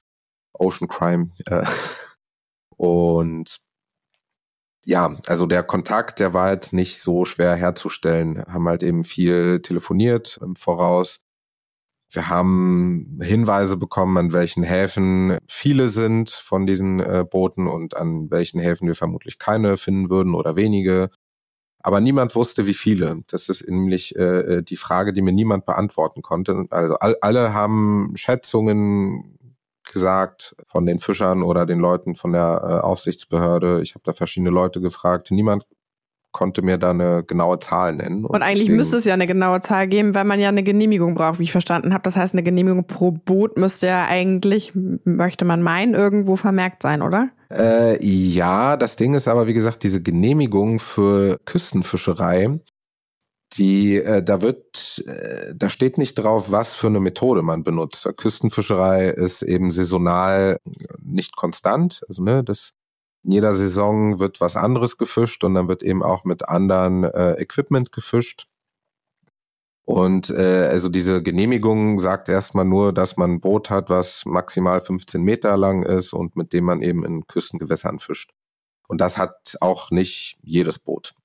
[0.54, 1.32] Ocean Crime.
[1.48, 1.66] Äh,
[2.78, 3.58] und
[4.86, 8.44] Ja, also der Kontakt, der war jetzt nicht so schwer herzustellen.
[8.48, 11.22] Haben halt eben viel telefoniert im Voraus.
[12.12, 18.32] Wir haben Hinweise bekommen, an welchen Häfen viele sind von diesen äh, Booten und an
[18.32, 21.12] welchen Häfen wir vermutlich keine finden würden oder wenige.
[21.82, 23.24] Aber niemand wusste, wie viele.
[23.28, 26.66] Das ist nämlich äh, äh die Frage, die mir niemand beantworten konnte.
[26.70, 29.40] Also all, alle haben Schätzungen
[29.92, 33.82] gesagt von den Fischern oder den Leuten von der äh, Aufsichtsbehörde.
[33.82, 35.32] Ich habe da verschiedene Leute gefragt.
[35.32, 35.66] Niemand
[36.32, 38.26] konnte mir da eine genaue Zahl nennen.
[38.26, 40.64] Und, und eigentlich deswegen, müsste es ja eine genaue Zahl geben, weil man ja eine
[40.64, 42.04] Genehmigung braucht, wie ich verstanden habe.
[42.04, 47.02] Das heißt, eine Genehmigung pro Boot müsste ja eigentlich, möchte man meinen, irgendwo vermerkt sein,
[47.02, 47.30] oder?
[47.52, 52.60] Äh, ja, das Ding ist aber, wie gesagt, diese Genehmigung für Küstenfischerei,
[53.54, 58.08] die, äh, da wird, äh, da steht nicht drauf, was für eine Methode man benutzt.
[58.18, 60.60] Küstenfischerei ist eben saisonal
[61.02, 62.74] nicht konstant, also ne, das
[63.24, 67.34] in jeder Saison wird was anderes gefischt und dann wird eben auch mit anderen äh,
[67.34, 68.48] Equipment gefischt.
[69.84, 74.82] Und äh, also diese Genehmigung sagt erstmal nur, dass man ein Boot hat, was maximal
[74.82, 78.32] 15 Meter lang ist und mit dem man eben in Küstengewässern fischt.
[78.88, 81.16] Und das hat auch nicht jedes Boot.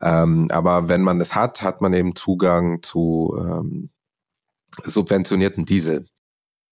[0.00, 3.90] Ähm, aber wenn man es hat, hat man eben Zugang zu ähm,
[4.82, 6.06] subventionierten Diesel.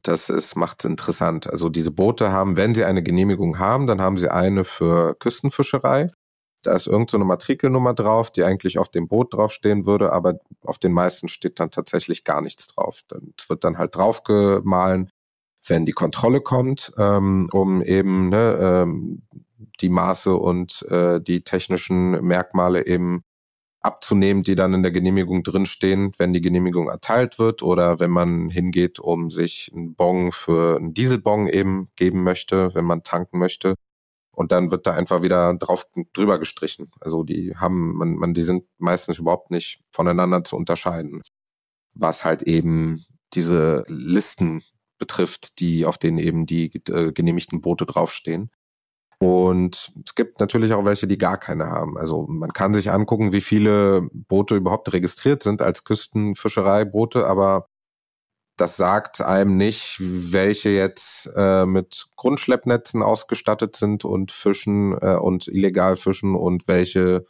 [0.02, 1.46] Das ist, macht's interessant.
[1.50, 6.10] Also diese Boote haben, wenn sie eine Genehmigung haben, dann haben sie eine für Küstenfischerei.
[6.62, 10.78] Da ist irgendeine so Matrikelnummer drauf, die eigentlich auf dem Boot draufstehen würde, aber auf
[10.78, 13.00] den meisten steht dann tatsächlich gar nichts drauf.
[13.38, 15.10] Es wird dann halt draufgemahlen,
[15.66, 19.22] wenn die Kontrolle kommt, ähm, um eben ne, ähm,
[19.80, 23.22] die Maße und äh, die technischen Merkmale eben
[23.80, 28.50] abzunehmen, die dann in der Genehmigung drinstehen, wenn die Genehmigung erteilt wird oder wenn man
[28.50, 33.74] hingeht, um sich einen Bon für einen Dieselbon eben geben möchte, wenn man tanken möchte.
[34.32, 36.90] Und dann wird da einfach wieder drauf drüber gestrichen.
[37.00, 41.22] Also die haben, man, man, die sind meistens überhaupt nicht voneinander zu unterscheiden.
[41.94, 44.62] Was halt eben diese Listen
[44.98, 48.50] betrifft, die, auf denen eben die äh, genehmigten Boote draufstehen.
[49.22, 51.98] Und es gibt natürlich auch welche, die gar keine haben.
[51.98, 57.66] Also man kann sich angucken, wie viele Boote überhaupt registriert sind als Küstenfischereiboote, aber
[58.56, 65.48] das sagt einem nicht, welche jetzt äh, mit Grundschleppnetzen ausgestattet sind und fischen äh, und
[65.48, 67.26] illegal fischen und welche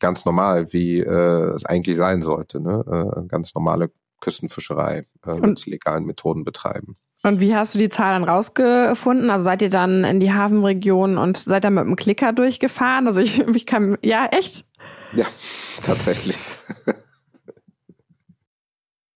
[0.00, 2.84] ganz normal, wie äh, es eigentlich sein sollte, ne?
[2.86, 6.96] Äh, ganz normale Küstenfischerei äh, mit legalen Methoden betreiben.
[7.22, 9.28] Und wie hast du die Zahl dann rausgefunden?
[9.28, 13.06] Also seid ihr dann in die Hafenregion und seid dann mit dem Klicker durchgefahren?
[13.06, 14.64] Also ich, ich kann, ja, echt?
[15.12, 15.26] Ja,
[15.84, 16.38] tatsächlich.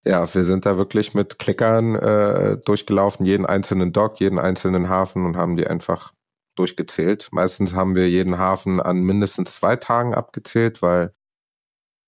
[0.05, 5.25] ja, wir sind da wirklich mit Klickern äh, durchgelaufen, jeden einzelnen Dock, jeden einzelnen Hafen
[5.25, 6.13] und haben die einfach
[6.55, 7.29] durchgezählt.
[7.31, 11.11] Meistens haben wir jeden Hafen an mindestens zwei Tagen abgezählt, weil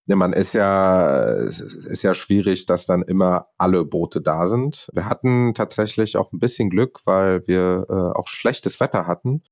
[0.08, 4.90] ja, man ist ja, es ist ja schwierig, dass dann immer alle Boote da sind.
[4.94, 9.44] Wir hatten tatsächlich auch ein bisschen Glück, weil wir äh, auch schlechtes Wetter hatten.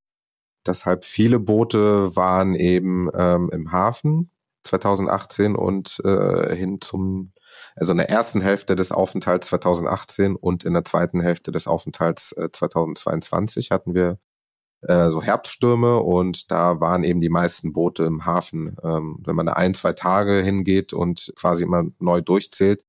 [0.65, 4.31] Deshalb viele Boote waren eben ähm, im Hafen
[4.63, 7.33] 2018 und äh, hin zum,
[7.75, 12.31] also in der ersten Hälfte des Aufenthalts 2018 und in der zweiten Hälfte des Aufenthalts
[12.31, 14.19] äh, 2022 hatten wir
[14.87, 18.75] äh, so Herbststürme und da waren eben die meisten Boote im Hafen.
[18.83, 22.83] Ähm, wenn man da ein, zwei Tage hingeht und quasi immer neu durchzählt,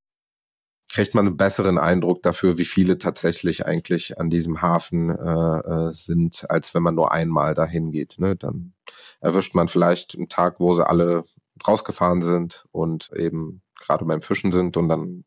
[0.89, 5.93] kriegt man einen besseren Eindruck dafür, wie viele tatsächlich eigentlich an diesem Hafen äh, äh,
[5.93, 8.19] sind, als wenn man nur einmal dahin geht.
[8.19, 8.35] Ne?
[8.35, 8.73] Dann
[9.19, 11.25] erwischt man vielleicht einen Tag, wo sie alle
[11.67, 15.25] rausgefahren sind und eben gerade beim Fischen sind und dann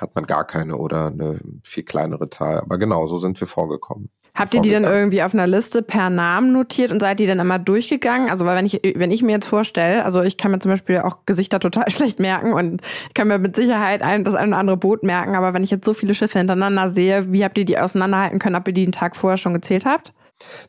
[0.00, 2.60] hat man gar keine oder eine viel kleinere Zahl.
[2.60, 4.10] Aber genau, so sind wir vorgekommen.
[4.36, 7.38] Habt ihr die dann irgendwie auf einer Liste per Namen notiert und seid die dann
[7.38, 8.30] immer durchgegangen?
[8.30, 10.98] Also, weil wenn ich, wenn ich mir jetzt vorstelle, also ich kann mir zum Beispiel
[10.98, 12.82] auch Gesichter total schlecht merken und
[13.14, 15.84] kann mir mit Sicherheit ein, das ein oder andere Boot merken, aber wenn ich jetzt
[15.84, 18.92] so viele Schiffe hintereinander sehe, wie habt ihr die auseinanderhalten können, ob ihr die einen
[18.92, 20.12] Tag vorher schon gezählt habt?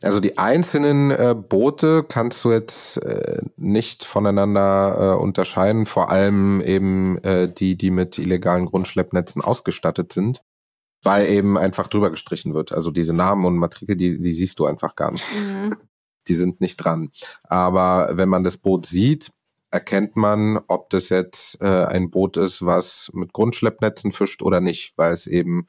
[0.00, 6.60] Also die einzelnen äh, Boote kannst du jetzt äh, nicht voneinander äh, unterscheiden, vor allem
[6.60, 10.40] eben äh, die, die mit illegalen Grundschleppnetzen ausgestattet sind
[11.06, 12.72] weil eben einfach drüber gestrichen wird.
[12.72, 15.24] Also diese Namen und Matrikel, die, die siehst du einfach gar nicht.
[15.32, 15.76] Mhm.
[16.28, 17.10] Die sind nicht dran.
[17.44, 19.30] Aber wenn man das Boot sieht,
[19.70, 24.94] erkennt man, ob das jetzt äh, ein Boot ist, was mit Grundschleppnetzen fischt oder nicht,
[24.96, 25.68] weil es eben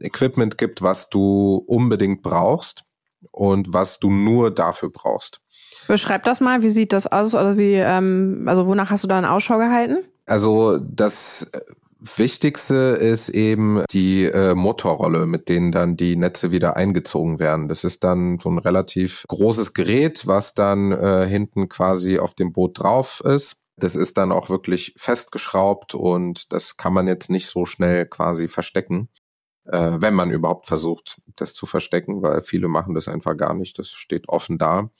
[0.00, 2.84] Equipment gibt, was du unbedingt brauchst
[3.32, 5.40] und was du nur dafür brauchst.
[5.88, 9.18] Beschreib das mal, wie sieht das aus oder wie, ähm, also wonach hast du da
[9.18, 10.04] einen Ausschau gehalten?
[10.26, 11.50] Also das
[12.00, 17.68] Wichtigste ist eben die äh, Motorrolle, mit denen dann die Netze wieder eingezogen werden.
[17.68, 22.52] Das ist dann so ein relativ großes Gerät, was dann äh, hinten quasi auf dem
[22.52, 23.56] Boot drauf ist.
[23.76, 28.48] Das ist dann auch wirklich festgeschraubt und das kann man jetzt nicht so schnell quasi
[28.48, 29.08] verstecken,
[29.64, 33.78] äh, wenn man überhaupt versucht, das zu verstecken, weil viele machen das einfach gar nicht.
[33.78, 34.90] Das steht offen da.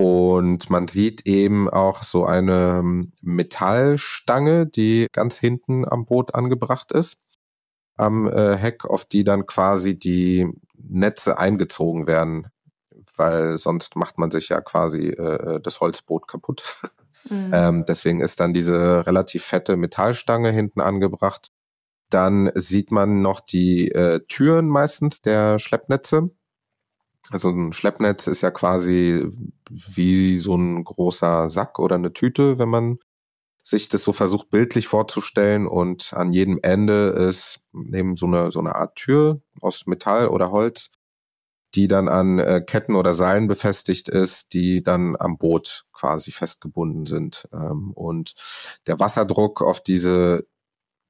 [0.00, 6.90] Und man sieht eben auch so eine ähm, Metallstange, die ganz hinten am Boot angebracht
[6.90, 7.18] ist,
[7.98, 12.46] am äh, Heck, auf die dann quasi die Netze eingezogen werden,
[13.14, 16.62] weil sonst macht man sich ja quasi äh, das Holzboot kaputt.
[17.28, 17.50] Mhm.
[17.52, 21.50] Ähm, deswegen ist dann diese relativ fette Metallstange hinten angebracht.
[22.08, 26.30] Dann sieht man noch die äh, Türen meistens der Schleppnetze
[27.30, 29.26] also ein Schleppnetz ist ja quasi
[29.70, 32.98] wie so ein großer Sack oder eine Tüte, wenn man
[33.62, 38.58] sich das so versucht bildlich vorzustellen und an jedem Ende ist eben so eine, so
[38.58, 40.90] eine Art Tür aus Metall oder Holz,
[41.74, 47.06] die dann an äh, Ketten oder Seilen befestigt ist, die dann am Boot quasi festgebunden
[47.06, 47.48] sind.
[47.52, 48.34] Ähm, und
[48.86, 50.46] der Wasserdruck auf diese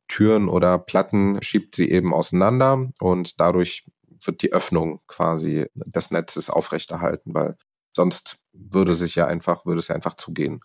[0.09, 3.87] Türen oder Platten schiebt sie eben auseinander und dadurch
[4.27, 7.57] wird die Öffnung quasi des Netzes aufrechterhalten, weil
[7.93, 10.61] sonst würde sich ja einfach, würde es ja einfach zugehen.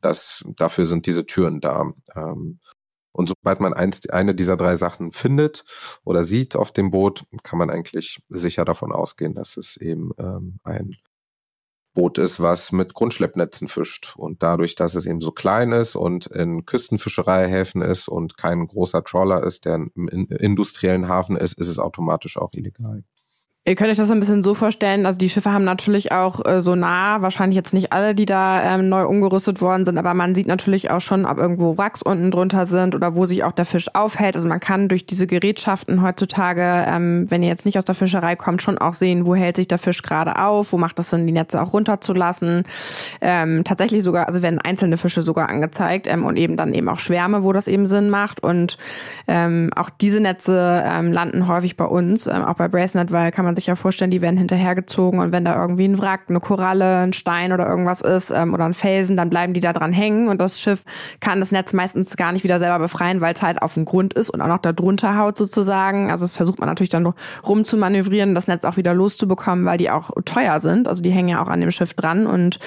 [0.00, 1.92] Das, dafür sind diese Türen da.
[2.14, 2.60] Ähm,
[3.12, 5.64] und sobald man eins, eine dieser drei Sachen findet
[6.04, 10.60] oder sieht auf dem Boot, kann man eigentlich sicher davon ausgehen, dass es eben ähm,
[10.62, 10.96] ein
[11.94, 14.14] Boot ist, was mit Grundschleppnetzen fischt.
[14.16, 19.02] Und dadurch, dass es eben so klein ist und in Küstenfischereihäfen ist und kein großer
[19.04, 23.04] Trawler ist, der im industriellen Hafen ist, ist es automatisch auch illegal.
[23.66, 26.62] Ihr könnt euch das ein bisschen so vorstellen, also die Schiffe haben natürlich auch äh,
[26.62, 30.34] so nah, wahrscheinlich jetzt nicht alle, die da ähm, neu umgerüstet worden sind, aber man
[30.34, 33.66] sieht natürlich auch schon, ob irgendwo Wracks unten drunter sind oder wo sich auch der
[33.66, 34.34] Fisch aufhält.
[34.34, 38.34] Also man kann durch diese Gerätschaften heutzutage, ähm, wenn ihr jetzt nicht aus der Fischerei
[38.34, 41.26] kommt, schon auch sehen, wo hält sich der Fisch gerade auf, wo macht es Sinn,
[41.26, 42.62] die Netze auch runterzulassen.
[43.20, 46.98] Ähm, tatsächlich sogar, also werden einzelne Fische sogar angezeigt ähm, und eben dann eben auch
[46.98, 48.42] Schwärme, wo das eben Sinn macht.
[48.42, 48.78] Und
[49.28, 53.44] ähm, auch diese Netze ähm, landen häufig bei uns, ähm, auch bei Bracenet, weil kann
[53.44, 56.38] man man sich ja vorstellen, die werden hinterhergezogen und wenn da irgendwie ein Wrack, eine
[56.38, 59.92] Koralle, ein Stein oder irgendwas ist ähm, oder ein Felsen, dann bleiben die da dran
[59.92, 60.84] hängen und das Schiff
[61.18, 64.14] kann das Netz meistens gar nicht wieder selber befreien, weil es halt auf dem Grund
[64.14, 66.10] ist und auch noch da drunter haut sozusagen.
[66.12, 67.12] Also das versucht man natürlich dann
[67.46, 70.86] rum zu manövrieren, das Netz auch wieder loszubekommen, weil die auch teuer sind.
[70.86, 72.60] Also die hängen ja auch an dem Schiff dran und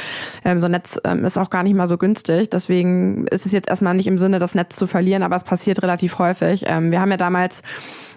[0.43, 2.49] ähm, so ein Netz ähm, ist auch gar nicht mal so günstig.
[2.49, 5.81] Deswegen ist es jetzt erstmal nicht im Sinne, das Netz zu verlieren, aber es passiert
[5.81, 6.65] relativ häufig.
[6.67, 7.63] Ähm, wir haben ja damals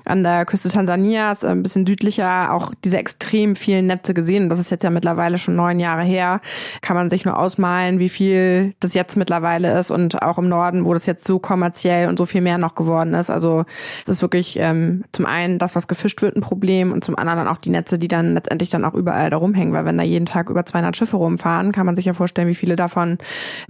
[0.07, 4.49] an der Küste Tansanias, äh, ein bisschen südlicher, auch diese extrem vielen Netze gesehen.
[4.49, 6.41] Das ist jetzt ja mittlerweile schon neun Jahre her.
[6.81, 10.85] Kann man sich nur ausmalen, wie viel das jetzt mittlerweile ist und auch im Norden,
[10.85, 13.31] wo das jetzt so kommerziell und so viel mehr noch geworden ist.
[13.31, 13.65] Also
[14.03, 17.39] es ist wirklich ähm, zum einen das, was gefischt wird, ein Problem und zum anderen
[17.39, 20.05] dann auch die Netze, die dann letztendlich dann auch überall da rumhängen, weil wenn da
[20.05, 23.19] jeden Tag über 200 Schiffe rumfahren, kann man sich ja vorstellen, wie viele davon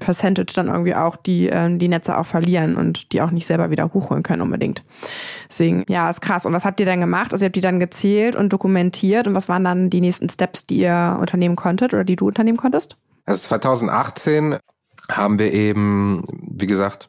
[0.01, 3.71] Percentage dann irgendwie auch die, ähm, die Netze auch verlieren und die auch nicht selber
[3.71, 4.83] wieder hochholen können unbedingt.
[5.49, 6.47] Deswegen, ja, ist krass.
[6.47, 7.33] Und was habt ihr dann gemacht?
[7.33, 10.67] Also ihr habt die dann gezählt und dokumentiert und was waren dann die nächsten Steps,
[10.67, 12.97] die ihr unternehmen konntet oder die du unternehmen konntest?
[13.25, 14.57] Also 2018
[15.11, 17.09] haben wir eben, wie gesagt,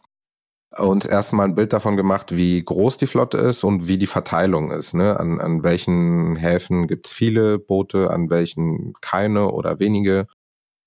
[0.78, 4.72] uns erstmal ein Bild davon gemacht, wie groß die Flotte ist und wie die Verteilung
[4.72, 4.94] ist.
[4.94, 5.20] Ne?
[5.20, 10.28] An, an welchen Häfen gibt es viele Boote, an welchen keine oder wenige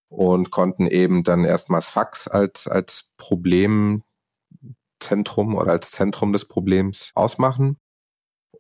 [0.08, 3.08] und konnten eben dann erstmals Fax als, als
[5.00, 7.78] Problemzentrum oder als Zentrum des Problems ausmachen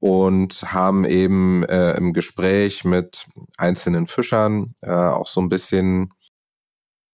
[0.00, 3.26] und haben eben äh, im Gespräch mit
[3.58, 6.12] einzelnen Fischern äh, auch so ein bisschen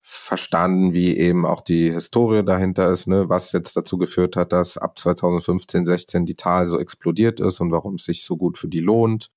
[0.03, 4.79] verstanden, wie eben auch die Historie dahinter ist, ne, was jetzt dazu geführt hat, dass
[4.79, 8.69] ab 2015, 16 die Tal so explodiert ist und warum es sich so gut für
[8.69, 9.31] die lohnt.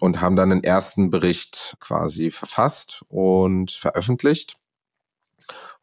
[0.00, 4.56] Und haben dann einen ersten Bericht quasi verfasst und veröffentlicht.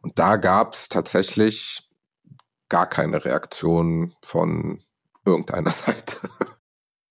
[0.01, 1.88] Und da gab es tatsächlich
[2.69, 4.81] gar keine Reaktion von
[5.25, 6.17] irgendeiner Seite.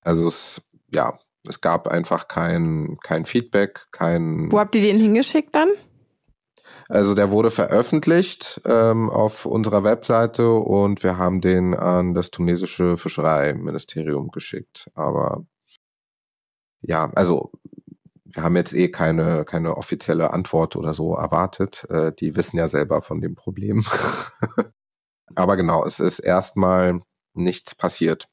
[0.01, 4.51] Also es, ja, es gab einfach kein, kein Feedback, kein.
[4.51, 5.69] Wo habt ihr den hingeschickt dann?
[6.89, 12.97] Also der wurde veröffentlicht ähm, auf unserer Webseite und wir haben den an das tunesische
[12.97, 14.91] Fischereiministerium geschickt.
[14.95, 15.45] Aber
[16.81, 17.53] ja, also
[18.25, 21.87] wir haben jetzt eh keine, keine offizielle Antwort oder so erwartet.
[21.91, 23.85] Äh, die wissen ja selber von dem Problem.
[25.35, 27.01] Aber genau, es ist erstmal
[27.35, 28.29] nichts passiert.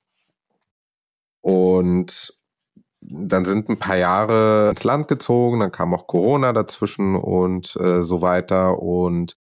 [1.42, 2.34] Und
[3.02, 8.04] dann sind ein paar Jahre ins Land gezogen, dann kam auch Corona dazwischen und äh,
[8.04, 8.80] so weiter.
[8.80, 9.38] Und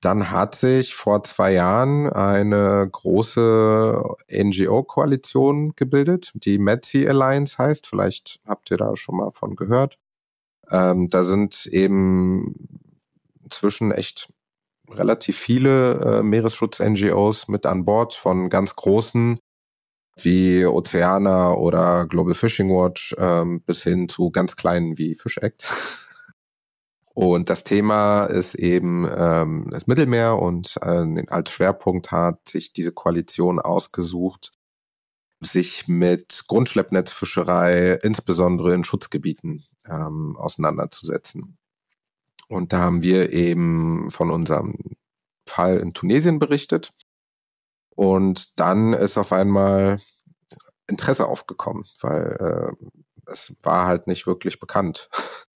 [0.00, 7.86] dann hat sich vor zwei Jahren eine große NGO-Koalition gebildet, die METSI Alliance heißt.
[7.86, 9.98] Vielleicht habt ihr da schon mal von gehört.
[10.70, 12.80] Ähm, da sind eben
[13.44, 14.32] inzwischen echt
[14.90, 19.38] relativ viele äh, Meeresschutz-NGOs mit an Bord, von ganz großen
[20.16, 25.70] wie Oceana oder Global Fishing Watch ähm, bis hin zu ganz kleinen wie Fish Act.
[27.14, 32.90] Und das Thema ist eben ähm, das Mittelmeer und äh, als Schwerpunkt hat sich diese
[32.90, 34.52] Koalition ausgesucht,
[35.38, 41.58] sich mit Grundschleppnetzfischerei insbesondere in Schutzgebieten ähm, auseinanderzusetzen.
[42.52, 44.76] Und da haben wir eben von unserem
[45.48, 46.92] Fall in Tunesien berichtet.
[47.96, 49.98] Und dann ist auf einmal
[50.86, 55.08] Interesse aufgekommen, weil äh, es war halt nicht wirklich bekannt,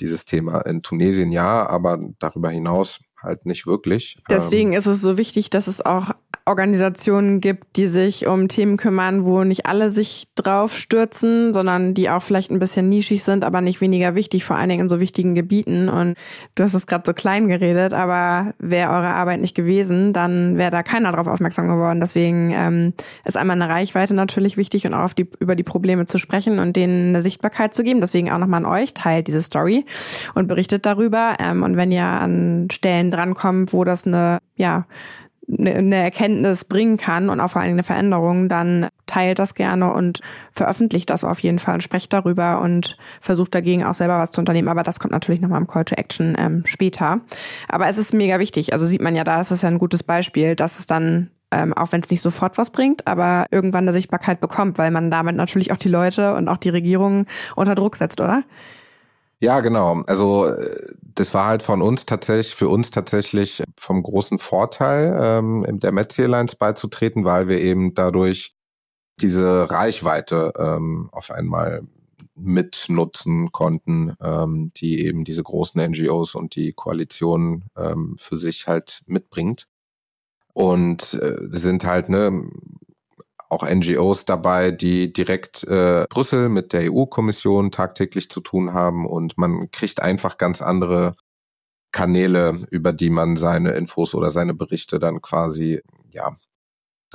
[0.00, 0.62] dieses Thema.
[0.62, 4.20] In Tunesien ja, aber darüber hinaus halt nicht wirklich.
[4.28, 6.10] Deswegen ähm, ist es so wichtig, dass es auch
[6.50, 12.10] Organisationen gibt, die sich um Themen kümmern, wo nicht alle sich drauf stürzen, sondern die
[12.10, 14.98] auch vielleicht ein bisschen nischig sind, aber nicht weniger wichtig, vor allen Dingen in so
[14.98, 15.88] wichtigen Gebieten.
[15.88, 16.16] Und
[16.56, 20.72] du hast es gerade so klein geredet, aber wäre eure Arbeit nicht gewesen, dann wäre
[20.72, 22.00] da keiner drauf aufmerksam geworden.
[22.00, 22.94] Deswegen ähm,
[23.24, 26.58] ist einmal eine Reichweite natürlich wichtig und auch auf die, über die Probleme zu sprechen
[26.58, 28.00] und denen eine Sichtbarkeit zu geben.
[28.00, 29.86] Deswegen auch nochmal an euch, teilt diese Story
[30.34, 31.36] und berichtet darüber.
[31.38, 34.86] Ähm, und wenn ihr an Stellen drankommt, wo das eine, ja,
[35.48, 40.20] eine Erkenntnis bringen kann und auch vor allem eine Veränderung, dann teilt das gerne und
[40.52, 44.40] veröffentlicht das auf jeden Fall und sprecht darüber und versucht dagegen auch selber was zu
[44.40, 44.68] unternehmen.
[44.68, 47.20] Aber das kommt natürlich nochmal im Call to Action ähm, später.
[47.68, 48.72] Aber es ist mega wichtig.
[48.72, 51.74] Also sieht man ja da, ist es ja ein gutes Beispiel, dass es dann ähm,
[51.74, 55.34] auch wenn es nicht sofort was bringt, aber irgendwann eine Sichtbarkeit bekommt, weil man damit
[55.34, 57.26] natürlich auch die Leute und auch die Regierung
[57.56, 58.44] unter Druck setzt, oder?
[59.42, 60.02] Ja, genau.
[60.06, 65.64] Also äh, das war halt von uns tatsächlich, für uns tatsächlich vom großen Vorteil, ähm,
[65.80, 68.54] der Metz Airlines beizutreten, weil wir eben dadurch
[69.20, 71.82] diese Reichweite ähm, auf einmal
[72.36, 79.02] mitnutzen konnten, ähm, die eben diese großen NGOs und die Koalition ähm, für sich halt
[79.06, 79.66] mitbringt.
[80.54, 82.50] Und äh, sind halt ne
[83.50, 89.36] auch NGOs dabei, die direkt äh, Brüssel mit der EU-Kommission tagtäglich zu tun haben und
[89.36, 91.14] man kriegt einfach ganz andere
[91.92, 95.82] Kanäle, über die man seine Infos oder seine Berichte dann quasi
[96.12, 96.36] ja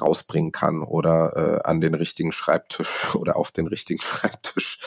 [0.01, 4.79] rausbringen kann oder äh, an den richtigen Schreibtisch oder auf den richtigen Schreibtisch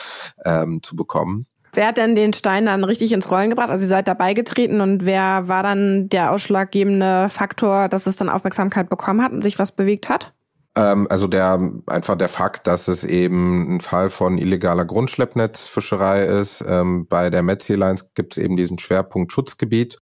[0.45, 1.47] ähm, zu bekommen.
[1.73, 3.69] Wer hat denn den Stein dann richtig ins Rollen gebracht?
[3.69, 8.29] Also ihr seid dabei getreten und wer war dann der ausschlaggebende Faktor, dass es dann
[8.29, 10.33] Aufmerksamkeit bekommen hat und sich was bewegt hat?
[10.79, 16.63] Ähm, also der einfach der Fakt, dass es eben ein Fall von illegaler Grundschleppnetzfischerei ist.
[16.65, 19.99] Ähm, bei der Metzi Lines gibt es eben diesen Schwerpunkt Schutzgebiet.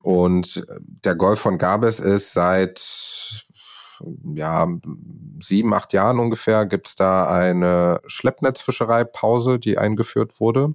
[0.00, 3.46] Und der Golf von Gabes ist seit
[4.34, 4.68] ja,
[5.42, 10.74] sieben, acht Jahren ungefähr gibt es da eine Schleppnetzfischerei-Pause, die eingeführt wurde.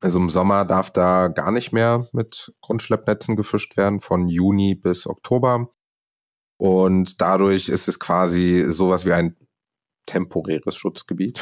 [0.00, 5.06] Also im Sommer darf da gar nicht mehr mit Grundschleppnetzen gefischt werden, von Juni bis
[5.06, 5.68] Oktober.
[6.58, 9.36] Und dadurch ist es quasi sowas wie ein
[10.06, 11.40] temporäres Schutzgebiet.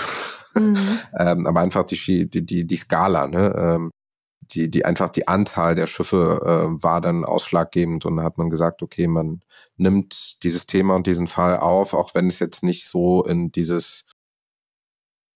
[0.54, 0.76] Mhm.
[1.18, 3.54] ähm, aber einfach die, die, die, die Skala, ne?
[3.56, 3.90] Ähm,
[4.52, 8.48] die, die einfach die Anzahl der Schiffe äh, war dann ausschlaggebend und da hat man
[8.50, 9.40] gesagt, okay, man
[9.76, 14.04] nimmt dieses Thema und diesen Fall auf, auch wenn es jetzt nicht so in dieses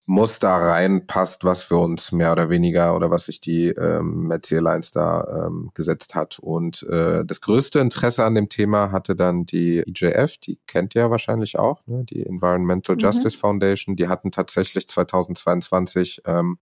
[0.06, 4.90] Muster reinpasst, was für uns mehr oder weniger oder was sich die ähm, Metz Airlines
[4.90, 6.38] da ähm, gesetzt hat.
[6.40, 11.10] Und äh, das größte Interesse an dem Thema hatte dann die IJF, die kennt ihr
[11.10, 12.04] wahrscheinlich auch, ne?
[12.04, 13.00] die Environmental mhm.
[13.00, 13.94] Justice Foundation.
[13.94, 16.58] Die hatten tatsächlich 2022 ähm,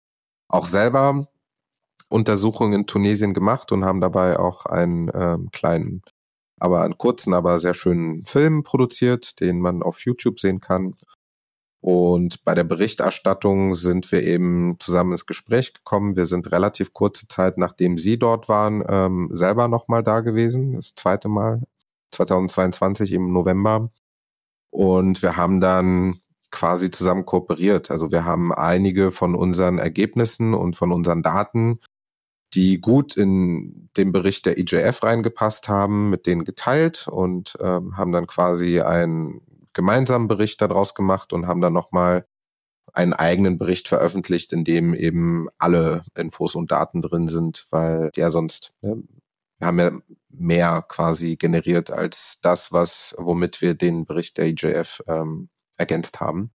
[0.48, 1.28] auch selber
[2.08, 6.02] Untersuchungen in Tunesien gemacht und haben dabei auch einen ähm, kleinen,
[6.60, 10.94] aber einen kurzen, aber sehr schönen Film produziert, den man auf YouTube sehen kann.
[11.84, 16.16] Und bei der Berichterstattung sind wir eben zusammen ins Gespräch gekommen.
[16.16, 20.76] Wir sind relativ kurze Zeit, nachdem Sie dort waren, ähm, selber nochmal da gewesen.
[20.76, 21.60] Das zweite Mal,
[22.12, 23.90] 2022 im November.
[24.70, 26.20] Und wir haben dann
[26.50, 27.90] quasi zusammen kooperiert.
[27.90, 31.80] Also wir haben einige von unseren Ergebnissen und von unseren Daten,
[32.54, 38.12] die gut in den Bericht der IJF reingepasst haben, mit denen geteilt und ähm, haben
[38.12, 39.42] dann quasi ein
[39.74, 42.26] gemeinsamen Bericht daraus gemacht und haben dann nochmal
[42.92, 48.30] einen eigenen Bericht veröffentlicht, in dem eben alle Infos und Daten drin sind, weil ja
[48.30, 49.02] sonst, ne,
[49.58, 49.92] wir haben ja
[50.28, 56.52] mehr quasi generiert als das, was, womit wir den Bericht der IJF ähm, ergänzt haben.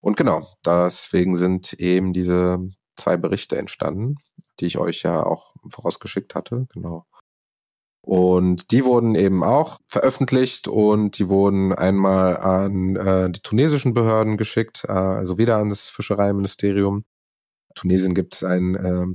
[0.00, 2.58] Und genau, deswegen sind eben diese
[2.96, 4.16] zwei Berichte entstanden,
[4.60, 7.06] die ich euch ja auch vorausgeschickt hatte, genau.
[8.02, 14.38] Und die wurden eben auch veröffentlicht und die wurden einmal an äh, die tunesischen Behörden
[14.38, 17.04] geschickt, äh, also wieder an das Fischereiministerium.
[17.74, 19.06] Tunesien gibt es einen äh,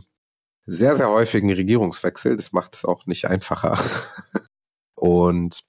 [0.65, 2.35] sehr, sehr häufigen Regierungswechsel.
[2.35, 3.79] Das macht es auch nicht einfacher.
[4.95, 5.63] und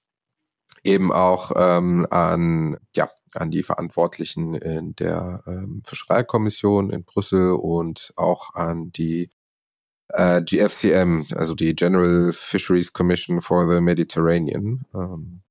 [0.83, 8.13] eben auch ähm, an, ja, an die Verantwortlichen in der ähm, Fischereikommission in Brüssel und
[8.15, 9.29] auch an die
[10.09, 14.85] äh, GFCM, also die General Fisheries Commission for the Mediterranean.
[14.93, 15.41] Ähm,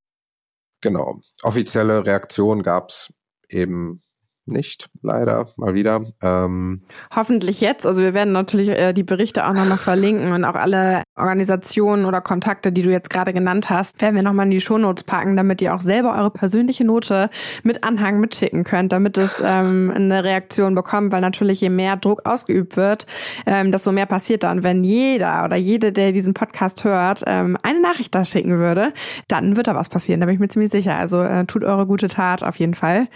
[0.81, 1.21] genau.
[1.43, 3.13] Offizielle Reaktion gab es
[3.49, 4.01] eben
[4.47, 6.01] nicht, leider, mal wieder.
[6.21, 6.81] Ähm,
[7.15, 7.85] Hoffentlich jetzt.
[7.85, 12.21] Also wir werden natürlich äh, die Berichte auch nochmal verlinken und auch alle Organisationen oder
[12.21, 15.61] Kontakte, die du jetzt gerade genannt hast, werden wir nochmal in die Shownotes packen, damit
[15.61, 17.29] ihr auch selber eure persönliche Note
[17.63, 22.25] mit Anhang mitschicken könnt, damit es ähm, eine Reaktion bekommt, weil natürlich je mehr Druck
[22.25, 23.05] ausgeübt wird,
[23.45, 24.63] ähm, desto mehr passiert dann.
[24.63, 28.93] Wenn jeder oder jede, der diesen Podcast hört, ähm, eine Nachricht da schicken würde,
[29.27, 30.95] dann wird da was passieren, da bin ich mir ziemlich sicher.
[30.95, 33.07] Also äh, tut eure gute Tat auf jeden Fall.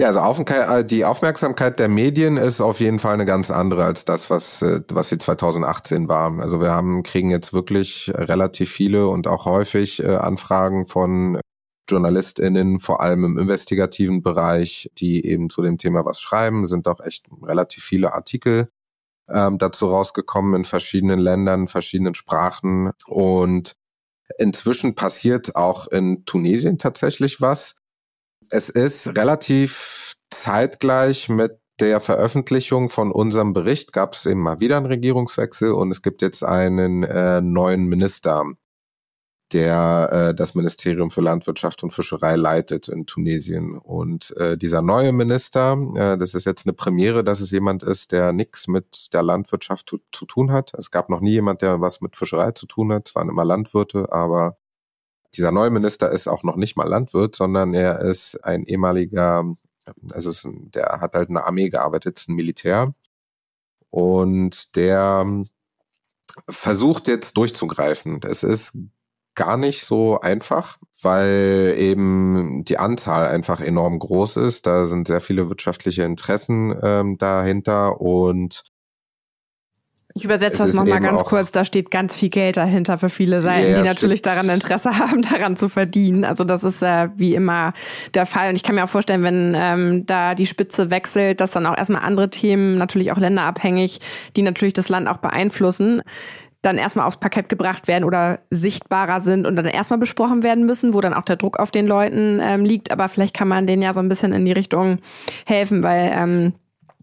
[0.00, 4.06] Ja, also äh, die Aufmerksamkeit der Medien ist auf jeden Fall eine ganz andere als
[4.06, 6.40] das, was, äh, was sie 2018 war.
[6.40, 11.38] Also wir haben, kriegen jetzt wirklich relativ viele und auch häufig äh, Anfragen von
[11.90, 17.00] JournalistInnen, vor allem im investigativen Bereich, die eben zu dem Thema was schreiben, sind auch
[17.00, 18.70] echt relativ viele Artikel
[19.28, 22.90] ähm, dazu rausgekommen in verschiedenen Ländern, verschiedenen Sprachen.
[23.06, 23.76] Und
[24.38, 27.79] inzwischen passiert auch in Tunesien tatsächlich was
[28.50, 34.76] es ist relativ zeitgleich mit der Veröffentlichung von unserem Bericht gab es eben mal wieder
[34.76, 38.44] einen Regierungswechsel und es gibt jetzt einen äh, neuen Minister,
[39.52, 43.78] der äh, das Ministerium für Landwirtschaft und Fischerei leitet in Tunesien.
[43.78, 48.12] Und äh, dieser neue Minister, äh, das ist jetzt eine Premiere, dass es jemand ist,
[48.12, 50.72] der nichts mit der Landwirtschaft zu, zu tun hat.
[50.74, 53.08] Es gab noch nie jemand, der was mit Fischerei zu tun hat.
[53.08, 54.56] Es waren immer Landwirte, aber
[55.34, 59.44] dieser neue Minister ist auch noch nicht mal Landwirt, sondern er ist ein ehemaliger,
[60.10, 62.94] also ist der hat halt in der Armee gearbeitet, ist ein Militär.
[63.90, 65.44] Und der
[66.48, 68.20] versucht jetzt durchzugreifen.
[68.24, 68.76] Es ist
[69.34, 74.66] gar nicht so einfach, weil eben die Anzahl einfach enorm groß ist.
[74.66, 78.64] Da sind sehr viele wirtschaftliche Interessen ähm, dahinter und
[80.14, 81.52] ich übersetze das nochmal ganz kurz.
[81.52, 84.36] Da steht ganz viel Geld dahinter für viele Seiten, yeah, die natürlich stimmt.
[84.36, 86.24] daran Interesse haben, daran zu verdienen.
[86.24, 87.72] Also das ist äh, wie immer
[88.14, 88.50] der Fall.
[88.50, 91.76] Und ich kann mir auch vorstellen, wenn ähm, da die Spitze wechselt, dass dann auch
[91.76, 94.00] erstmal andere Themen, natürlich auch länderabhängig,
[94.36, 96.02] die natürlich das Land auch beeinflussen,
[96.62, 100.92] dann erstmal aufs Parkett gebracht werden oder sichtbarer sind und dann erstmal besprochen werden müssen,
[100.92, 102.90] wo dann auch der Druck auf den Leuten ähm, liegt.
[102.90, 104.98] Aber vielleicht kann man denen ja so ein bisschen in die Richtung
[105.46, 106.52] helfen, weil ähm,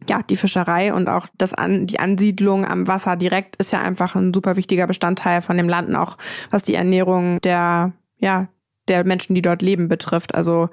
[0.09, 4.15] ja, die Fischerei und auch das an, die Ansiedlung am Wasser direkt ist ja einfach
[4.15, 6.17] ein super wichtiger Bestandteil von dem Land, auch
[6.49, 8.47] was die Ernährung der, ja,
[8.87, 10.35] der Menschen, die dort leben, betrifft.
[10.35, 10.69] Also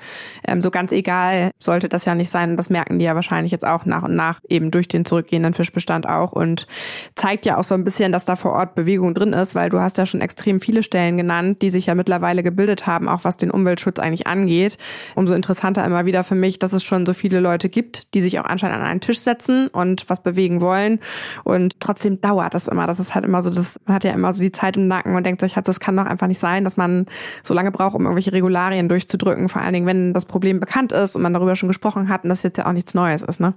[0.46, 2.56] ähm, so ganz egal sollte das ja nicht sein.
[2.56, 6.08] Das merken die ja wahrscheinlich jetzt auch nach und nach eben durch den zurückgehenden Fischbestand
[6.08, 6.66] auch und
[7.14, 9.80] zeigt ja auch so ein bisschen, dass da vor Ort Bewegung drin ist, weil du
[9.80, 13.36] hast ja schon extrem viele Stellen genannt, die sich ja mittlerweile gebildet haben, auch was
[13.36, 14.78] den Umweltschutz eigentlich angeht.
[15.14, 18.38] Umso interessanter immer wieder für mich, dass es schon so viele Leute gibt, die sich
[18.38, 21.00] auch anscheinend an einen Tisch setzen und was bewegen wollen.
[21.44, 22.86] Und trotzdem dauert das immer.
[22.86, 25.14] Das ist halt immer so, das, man hat ja immer so die Zeit im Nacken
[25.14, 27.06] und denkt sich, halt, das kann doch einfach nicht sein, dass man
[27.42, 30.92] so lange braucht, um um irgendwelche Regularien durchzudrücken, vor allen Dingen, wenn das Problem bekannt
[30.92, 33.40] ist und man darüber schon gesprochen hat und das jetzt ja auch nichts Neues ist,
[33.40, 33.54] ne?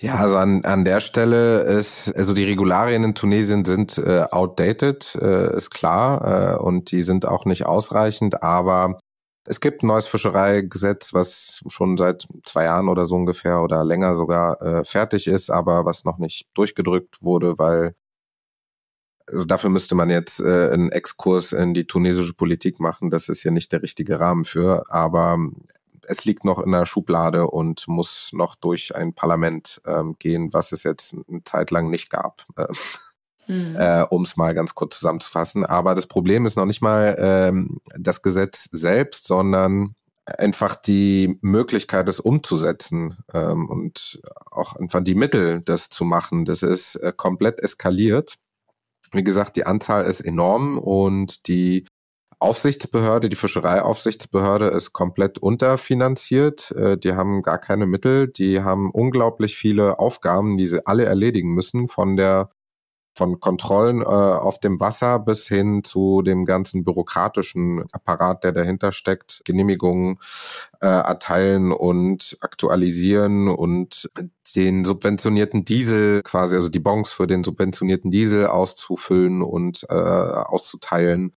[0.00, 5.16] Ja, also an, an der Stelle ist, also die Regularien in Tunesien sind äh, outdated,
[5.20, 9.00] äh, ist klar, äh, und die sind auch nicht ausreichend, aber
[9.44, 14.14] es gibt ein neues Fischereigesetz, was schon seit zwei Jahren oder so ungefähr oder länger
[14.14, 17.94] sogar äh, fertig ist, aber was noch nicht durchgedrückt wurde, weil
[19.30, 23.10] also dafür müsste man jetzt äh, einen Exkurs in die tunesische Politik machen.
[23.10, 24.84] Das ist ja nicht der richtige Rahmen für.
[24.90, 25.38] Aber
[26.06, 30.72] es liegt noch in der Schublade und muss noch durch ein Parlament ähm, gehen, was
[30.72, 32.44] es jetzt eine Zeit lang nicht gab.
[32.56, 32.66] Mhm.
[33.78, 35.64] Äh, um es mal ganz kurz zusammenzufassen.
[35.64, 39.94] Aber das Problem ist noch nicht mal ähm, das Gesetz selbst, sondern
[40.26, 44.20] einfach die Möglichkeit, es umzusetzen ähm, und
[44.50, 46.44] auch einfach die Mittel, das zu machen.
[46.44, 48.34] Das ist äh, komplett eskaliert.
[49.12, 51.86] Wie gesagt, die Anzahl ist enorm und die
[52.40, 56.70] Aufsichtsbehörde, die Fischereiaufsichtsbehörde ist komplett unterfinanziert.
[56.72, 58.28] Äh, die haben gar keine Mittel.
[58.28, 62.50] Die haben unglaublich viele Aufgaben, die sie alle erledigen müssen, von der
[63.18, 68.92] von Kontrollen äh, auf dem Wasser bis hin zu dem ganzen bürokratischen Apparat, der dahinter
[68.92, 70.18] steckt, Genehmigungen
[70.80, 74.08] äh, erteilen und aktualisieren und
[74.54, 81.32] den subventionierten Diesel quasi, also die Bons für den subventionierten Diesel auszufüllen und äh, auszuteilen.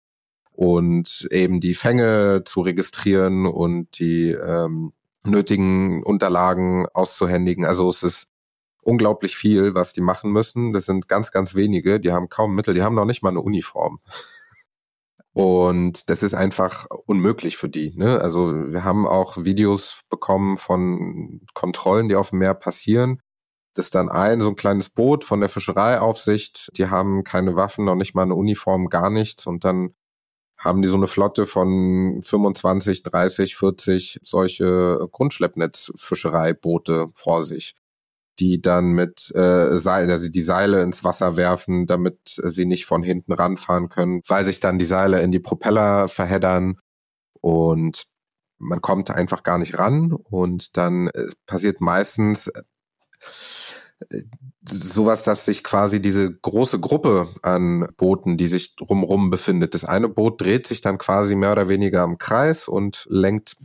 [0.52, 4.92] und eben die Fänge zu registrieren und die ähm,
[5.24, 7.64] nötigen Unterlagen auszuhändigen.
[7.64, 8.29] Also es ist
[8.90, 10.72] unglaublich viel, was die machen müssen.
[10.72, 13.40] Das sind ganz, ganz wenige, die haben kaum Mittel, die haben noch nicht mal eine
[13.40, 14.00] Uniform.
[15.32, 17.92] Und das ist einfach unmöglich für die.
[17.96, 18.20] Ne?
[18.20, 23.22] Also wir haben auch Videos bekommen von Kontrollen, die auf dem Meer passieren.
[23.74, 26.70] Das ist dann ein, so ein kleines Boot von der Fischereiaufsicht.
[26.76, 29.46] Die haben keine Waffen, noch nicht mal eine Uniform, gar nichts.
[29.46, 29.94] Und dann
[30.58, 37.76] haben die so eine Flotte von 25, 30, 40 solche Grundschleppnetzfischereiboote vor sich
[38.40, 43.02] die dann mit äh, Seile, also die Seile ins Wasser werfen, damit sie nicht von
[43.02, 46.78] hinten ranfahren können, weil sich dann die Seile in die Propeller verheddern
[47.40, 48.06] und
[48.58, 52.62] man kommt einfach gar nicht ran und dann äh, passiert meistens äh,
[54.68, 59.74] sowas, dass sich quasi diese große Gruppe an Booten, die sich drumherum befindet.
[59.74, 63.56] Das eine Boot dreht sich dann quasi mehr oder weniger im Kreis und lenkt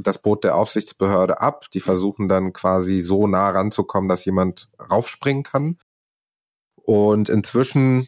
[0.00, 1.66] das Boot der Aufsichtsbehörde ab.
[1.72, 5.78] Die versuchen dann quasi so nah ranzukommen, dass jemand raufspringen kann.
[6.76, 8.06] Und inzwischen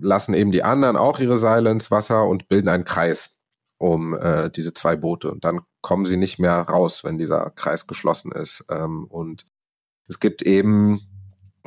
[0.00, 3.36] lassen eben die anderen auch ihre Seile ins Wasser und bilden einen Kreis
[3.78, 5.30] um äh, diese zwei Boote.
[5.30, 8.64] Und dann kommen sie nicht mehr raus, wenn dieser Kreis geschlossen ist.
[8.68, 9.46] Ähm, und
[10.08, 11.00] es gibt eben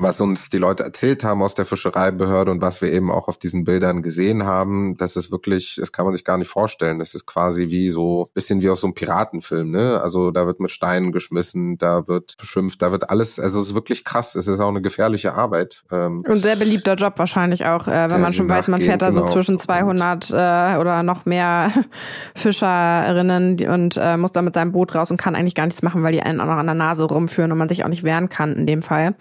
[0.01, 3.37] was uns die Leute erzählt haben aus der Fischereibehörde und was wir eben auch auf
[3.37, 6.99] diesen Bildern gesehen haben, das ist wirklich, das kann man sich gar nicht vorstellen.
[6.99, 10.01] Das ist quasi wie so, bisschen wie aus so einem Piratenfilm, ne?
[10.01, 13.75] Also da wird mit Steinen geschmissen, da wird beschimpft, da wird alles, also es ist
[13.75, 14.35] wirklich krass.
[14.35, 15.83] Es ist auch eine gefährliche Arbeit.
[15.91, 19.11] Ähm, und sehr beliebter Job wahrscheinlich auch, äh, wenn man schon weiß, man fährt da
[19.11, 19.33] so genau.
[19.33, 20.33] zwischen 200 äh,
[20.77, 21.71] oder noch mehr
[22.35, 26.03] Fischerinnen und äh, muss da mit seinem Boot raus und kann eigentlich gar nichts machen,
[26.03, 28.29] weil die einen auch noch an der Nase rumführen und man sich auch nicht wehren
[28.29, 29.15] kann in dem Fall.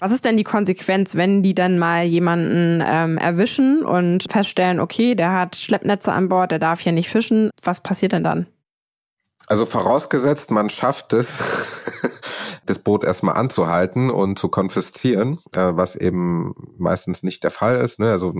[0.00, 4.78] Was ist ist denn die Konsequenz, wenn die dann mal jemanden ähm, erwischen und feststellen,
[4.78, 7.48] okay, der hat Schleppnetze an Bord, der darf hier nicht fischen?
[7.62, 8.46] Was passiert denn dann?
[9.46, 11.38] Also vorausgesetzt, man schafft es,
[12.66, 17.98] das Boot erstmal anzuhalten und zu konfiszieren, äh, was eben meistens nicht der Fall ist.
[17.98, 18.10] Ne?
[18.10, 18.34] Also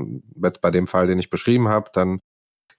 [0.45, 2.20] jetzt bei dem Fall, den ich beschrieben habe, dann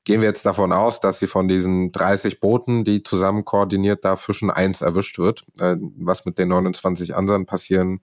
[0.04, 4.16] gehen wir jetzt davon aus, dass sie von diesen 30 Booten, die zusammen koordiniert da
[4.16, 5.44] fischen, eins erwischt wird.
[5.60, 8.02] Äh, was mit den 29 anderen passieren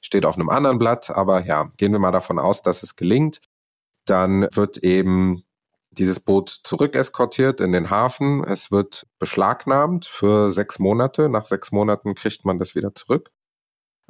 [0.00, 3.40] steht auf einem anderen Blatt, aber ja, gehen wir mal davon aus, dass es gelingt.
[4.06, 5.42] Dann wird eben
[5.90, 8.44] dieses Boot zurückeskortiert in den Hafen.
[8.44, 11.28] Es wird beschlagnahmt für sechs Monate.
[11.28, 13.30] Nach sechs Monaten kriegt man das wieder zurück.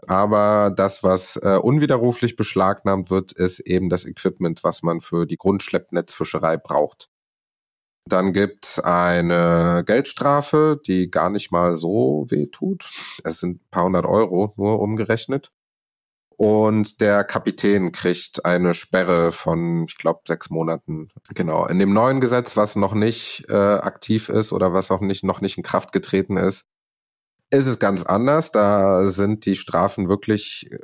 [0.07, 5.37] Aber das, was äh, unwiderruflich beschlagnahmt wird, ist eben das Equipment, was man für die
[5.37, 7.09] Grundschleppnetzfischerei braucht.
[8.07, 12.89] Dann gibt eine Geldstrafe, die gar nicht mal so weh tut.
[13.25, 15.53] Es sind ein paar hundert Euro nur umgerechnet.
[16.39, 21.09] Und der Kapitän kriegt eine Sperre von, ich glaube, sechs Monaten.
[21.35, 21.67] Genau.
[21.67, 25.41] In dem neuen Gesetz, was noch nicht äh, aktiv ist oder was auch nicht noch
[25.41, 26.69] nicht in Kraft getreten ist,
[27.51, 28.53] ist es ganz anders.
[28.53, 30.79] Da sind die Strafen wirklich äh,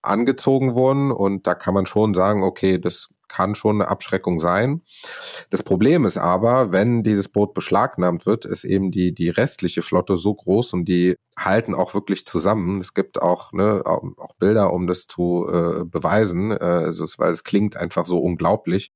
[0.00, 4.82] angezogen worden und da kann man schon sagen, okay, das kann schon eine Abschreckung sein.
[5.50, 10.16] Das Problem ist aber, wenn dieses Boot beschlagnahmt wird, ist eben die, die restliche Flotte
[10.16, 12.80] so groß und die halten auch wirklich zusammen.
[12.80, 17.44] Es gibt auch, ne, auch Bilder, um das zu äh, beweisen, äh, also, weil es
[17.44, 18.90] klingt einfach so unglaublich.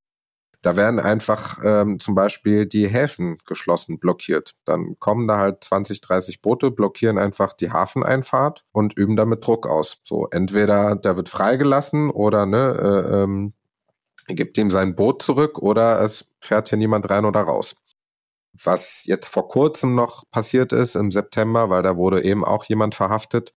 [0.64, 4.52] Da werden einfach ähm, zum Beispiel die Häfen geschlossen, blockiert.
[4.64, 9.66] Dann kommen da halt 20, 30 Boote, blockieren einfach die Hafeneinfahrt und üben damit Druck
[9.66, 10.00] aus.
[10.04, 13.52] So, entweder der wird freigelassen oder ne, äh, ähm,
[14.26, 17.76] gibt ihm sein Boot zurück oder es fährt hier niemand rein oder raus.
[18.52, 22.94] Was jetzt vor kurzem noch passiert ist im September, weil da wurde eben auch jemand
[22.94, 23.52] verhaftet,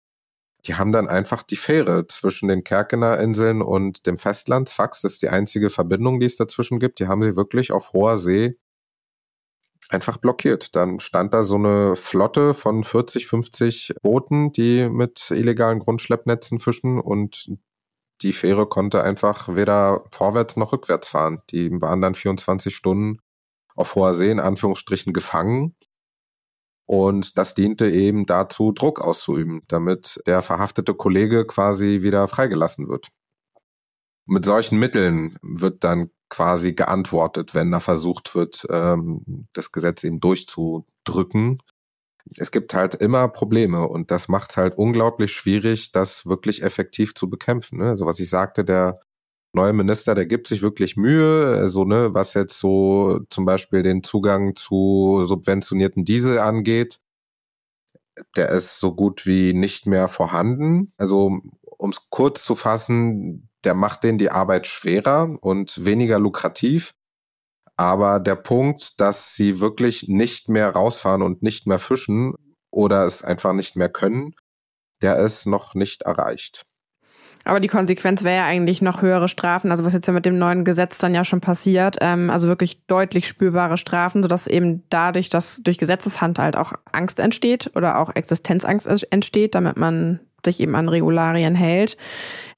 [0.66, 5.14] die haben dann einfach die Fähre zwischen den Kerkener Inseln und dem Festland, Fax, das
[5.14, 8.58] ist die einzige Verbindung, die es dazwischen gibt, die haben sie wirklich auf hoher See
[9.90, 10.76] einfach blockiert.
[10.76, 17.00] Dann stand da so eine Flotte von 40, 50 Booten, die mit illegalen Grundschleppnetzen fischen
[17.00, 17.52] und
[18.22, 21.42] die Fähre konnte einfach weder vorwärts noch rückwärts fahren.
[21.52, 23.20] Die waren dann 24 Stunden
[23.76, 25.76] auf hoher See in Anführungsstrichen gefangen.
[26.88, 33.10] Und das diente eben dazu, Druck auszuüben, damit der verhaftete Kollege quasi wieder freigelassen wird.
[34.28, 40.20] Mit solchen Mitteln wird dann quasi geantwortet, wenn da versucht wird, ähm, das Gesetz eben
[40.20, 41.60] durchzudrücken
[42.38, 47.30] es gibt halt immer Probleme und das macht halt unglaublich schwierig, das wirklich effektiv zu
[47.30, 47.80] bekämpfen.
[47.80, 47.90] Ne?
[47.90, 49.00] Also was ich sagte, der
[49.54, 54.04] neue Minister, der gibt sich wirklich Mühe, also ne, was jetzt so zum Beispiel den
[54.04, 57.00] Zugang zu subventionierten Diesel angeht,
[58.36, 60.92] der ist so gut wie nicht mehr vorhanden.
[60.98, 61.40] Also
[61.78, 66.94] um es kurz zu fassen, der macht denen die Arbeit schwerer und weniger lukrativ
[67.78, 72.34] Aber der Punkt, dass sie wirklich nicht mehr rausfahren und nicht mehr fischen
[72.72, 74.36] oder es einfach nicht mehr können,
[75.02, 76.66] der ist noch nicht erreicht.
[77.46, 80.40] Aber die Konsequenz wäre ja eigentlich noch höhere Strafen, also was jetzt ja mit dem
[80.40, 85.30] neuen Gesetz dann ja schon passiert, ähm, also wirklich deutlich spürbare Strafen, sodass eben dadurch,
[85.30, 90.76] dass durch Gesetzeshand halt auch Angst entsteht oder auch Existenzangst entsteht, damit man sich eben
[90.76, 91.98] an Regularien hält.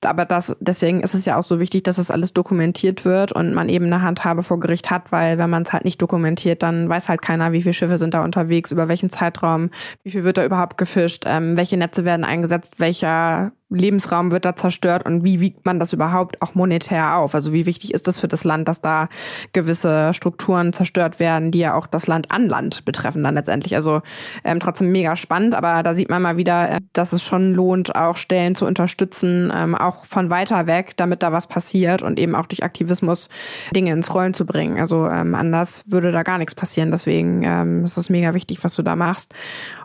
[0.06, 3.54] Aber das, deswegen ist es ja auch so wichtig, dass das alles dokumentiert wird und
[3.54, 6.88] man eben eine Handhabe vor Gericht hat, weil wenn man es halt nicht dokumentiert, dann
[6.88, 9.72] weiß halt keiner, wie viele Schiffe sind da unterwegs, über welchen Zeitraum,
[10.04, 14.56] wie viel wird da überhaupt gefischt, ähm, welche Netze werden eingesetzt, welcher Lebensraum wird da
[14.56, 17.36] zerstört und wie wiegt man das überhaupt auch monetär auf?
[17.36, 19.10] Also wie wichtig ist es für das Land, dass da
[19.52, 23.76] gewisse Strukturen zerstört werden, die ja auch das Land an Land betreffen dann letztendlich.
[23.76, 24.02] Also
[24.46, 27.94] ähm, trotzdem mega spannend, aber da sieht man mal wieder, äh, dass es schon lohnt,
[27.94, 32.36] auch Stellen zu unterstützen, ähm, auch von weiter weg, damit da was passiert und eben
[32.36, 33.28] auch durch Aktivismus
[33.76, 34.80] Dinge ins Rollen zu bringen.
[34.80, 36.92] Also ähm, anders würde da gar nichts passieren.
[36.92, 39.34] Deswegen ähm, ist es mega wichtig, was du da machst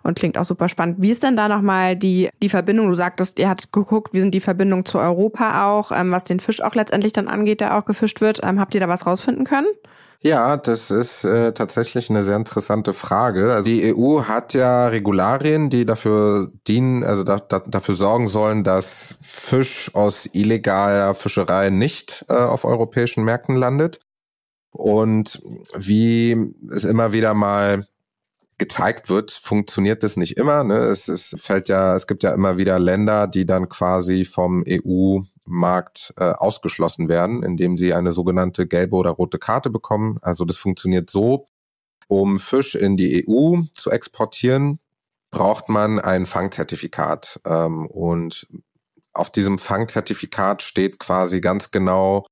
[0.04, 0.98] und klingt auch super spannend.
[1.00, 2.88] Wie ist denn da nochmal die, die Verbindung?
[2.88, 6.40] Du sagtest, ihr habt geguckt, wie sind die Verbindungen zu Europa auch, ähm, was den
[6.40, 8.40] Fisch auch letztendlich dann angeht, der auch gefischt wird.
[8.42, 9.68] Ähm, habt ihr da was rausfinden können?
[10.24, 13.52] Ja, das ist äh, tatsächlich eine sehr interessante Frage.
[13.52, 18.62] Also die EU hat ja Regularien, die dafür dienen, also da, da, dafür sorgen sollen,
[18.62, 23.98] dass Fisch aus illegaler Fischerei nicht äh, auf europäischen Märkten landet.
[24.70, 25.42] Und
[25.76, 27.86] wie es immer wieder mal
[28.62, 30.62] gezeigt wird, funktioniert das nicht immer.
[30.62, 30.76] Ne?
[30.76, 36.14] Es, es fällt ja, es gibt ja immer wieder Länder, die dann quasi vom EU-Markt
[36.16, 40.18] äh, ausgeschlossen werden, indem sie eine sogenannte gelbe oder rote Karte bekommen.
[40.22, 41.48] Also das funktioniert so,
[42.06, 44.78] um Fisch in die EU zu exportieren,
[45.32, 47.40] braucht man ein Fangzertifikat.
[47.44, 48.46] Ähm, und
[49.12, 52.26] auf diesem Fangzertifikat steht quasi ganz genau,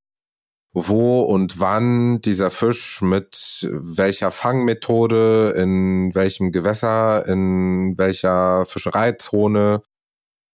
[0.73, 9.83] wo und wann dieser Fisch mit welcher Fangmethode, in welchem Gewässer, in welcher Fischereizone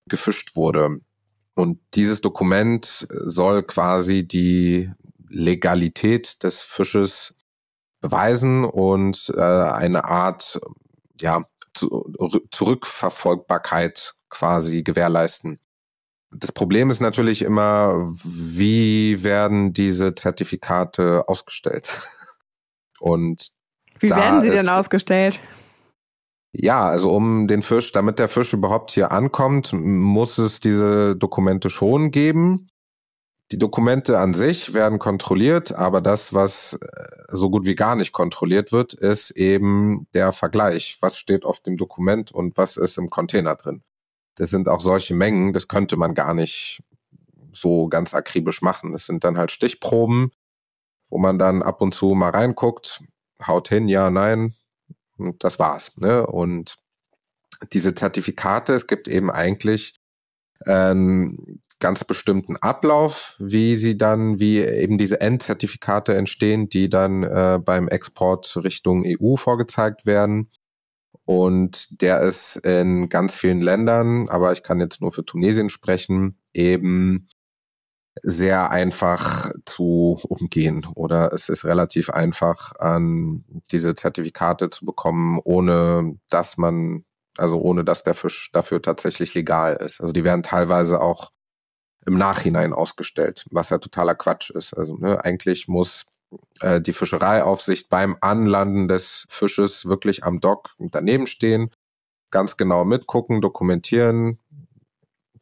[0.09, 1.01] gefischt wurde.
[1.55, 4.91] Und dieses Dokument soll quasi die
[5.29, 7.35] Legalität des Fisches
[8.01, 10.61] beweisen und äh, eine Art
[11.21, 11.45] ja,
[12.51, 15.59] Zurückverfolgbarkeit quasi gewährleisten.
[16.31, 21.91] Das Problem ist natürlich immer, wie werden diese Zertifikate ausgestellt?
[23.01, 23.51] Und
[24.01, 25.41] wie werden sie denn ausgestellt?
[26.53, 31.69] Ja, also um den Fisch, damit der Fisch überhaupt hier ankommt, muss es diese Dokumente
[31.69, 32.69] schon geben.
[33.53, 36.79] Die Dokumente an sich werden kontrolliert, aber das, was äh,
[37.29, 40.99] so gut wie gar nicht kontrolliert wird, ist eben der Vergleich.
[41.01, 43.83] Was steht auf dem Dokument und was ist im Container drin?
[44.37, 46.83] Das sind auch solche Mengen, das könnte man gar nicht
[47.53, 48.93] so ganz akribisch machen.
[48.93, 50.31] Das sind dann halt Stichproben,
[51.09, 53.03] wo man dann ab und zu mal reinguckt,
[53.47, 54.55] haut hin, ja, nein,
[55.17, 55.97] und das war's.
[55.97, 56.27] Ne?
[56.27, 56.77] Und
[57.73, 59.99] diese Zertifikate, es gibt eben eigentlich
[60.65, 67.59] einen ganz bestimmten Ablauf, wie sie dann, wie eben diese Endzertifikate entstehen, die dann äh,
[67.63, 70.51] beim Export Richtung EU vorgezeigt werden.
[71.25, 76.39] Und der ist in ganz vielen Ländern, aber ich kann jetzt nur für Tunesien sprechen,
[76.53, 77.29] eben
[78.23, 86.19] sehr einfach zu umgehen oder es ist relativ einfach an diese Zertifikate zu bekommen, ohne
[86.31, 87.05] dass man,
[87.37, 90.01] also ohne dass der Fisch dafür tatsächlich legal ist.
[90.01, 91.31] Also die werden teilweise auch
[92.07, 94.73] im Nachhinein ausgestellt, was ja totaler Quatsch ist.
[94.75, 96.07] Also ne, eigentlich muss
[96.61, 101.71] äh, die Fischereiaufsicht beim Anlanden des Fisches wirklich am Dock daneben stehen,
[102.31, 104.39] ganz genau mitgucken, dokumentieren.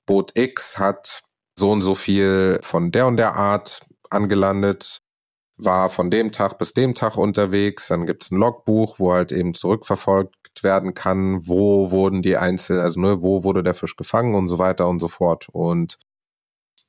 [0.06, 1.22] Boot X hat
[1.58, 5.02] so und so viel von der und der Art angelandet,
[5.56, 7.88] war von dem Tag bis dem Tag unterwegs.
[7.88, 12.80] Dann gibt es ein Logbuch, wo halt eben zurückverfolgt werden kann, wo wurden die Einzel,
[12.80, 15.48] also ne, wo wurde der Fisch gefangen und so weiter und so fort.
[15.50, 15.98] Und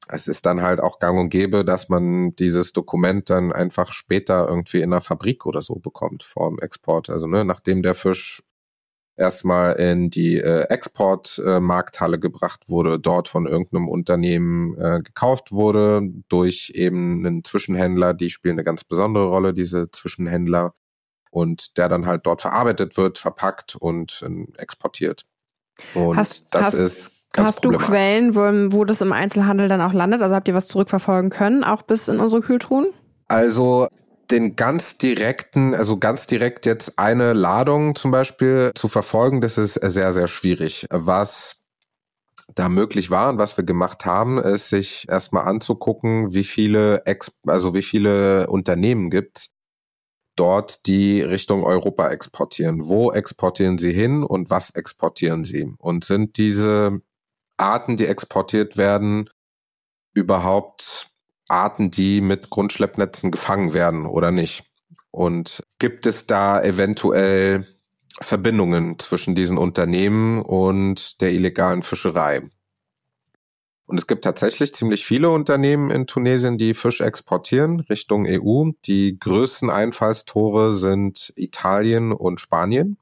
[0.08, 4.48] es ist dann halt auch gang und gäbe, dass man dieses Dokument dann einfach später
[4.48, 7.10] irgendwie in einer Fabrik oder so bekommt vorm Export.
[7.10, 8.44] Also ne, nachdem der Fisch
[9.18, 16.02] erstmal in die äh, Exportmarkthalle äh, gebracht wurde, dort von irgendeinem Unternehmen äh, gekauft wurde,
[16.28, 20.74] durch eben einen Zwischenhändler, die spielen eine ganz besondere Rolle, diese Zwischenhändler,
[21.32, 25.26] und der dann halt dort verarbeitet wird, verpackt und äh, exportiert.
[25.94, 28.40] Und hast, das hast, ist Ganz Hast du Quellen, wo,
[28.78, 30.22] wo das im Einzelhandel dann auch landet?
[30.22, 32.88] Also habt ihr was zurückverfolgen können, auch bis in unsere Kühltruhen?
[33.28, 33.90] Also
[34.32, 39.74] den ganz direkten, also ganz direkt jetzt eine Ladung zum Beispiel zu verfolgen, das ist
[39.74, 40.88] sehr, sehr schwierig.
[40.90, 41.62] Was
[42.54, 47.38] da möglich war und was wir gemacht haben, ist sich erstmal anzugucken, wie viele Ex
[47.46, 49.50] also wie viele Unternehmen gibt
[50.38, 52.88] dort, die Richtung Europa exportieren.
[52.88, 55.74] Wo exportieren sie hin und was exportieren sie?
[55.80, 57.02] Und sind diese
[57.58, 59.30] Arten, die exportiert werden,
[60.14, 61.10] überhaupt
[61.48, 64.64] Arten, die mit Grundschleppnetzen gefangen werden oder nicht?
[65.12, 67.66] Und gibt es da eventuell
[68.20, 72.50] Verbindungen zwischen diesen Unternehmen und der illegalen Fischerei?
[73.88, 78.72] Und es gibt tatsächlich ziemlich viele Unternehmen in Tunesien, die Fisch exportieren Richtung EU.
[78.86, 82.98] Die größten Einfallstore sind Italien und Spanien.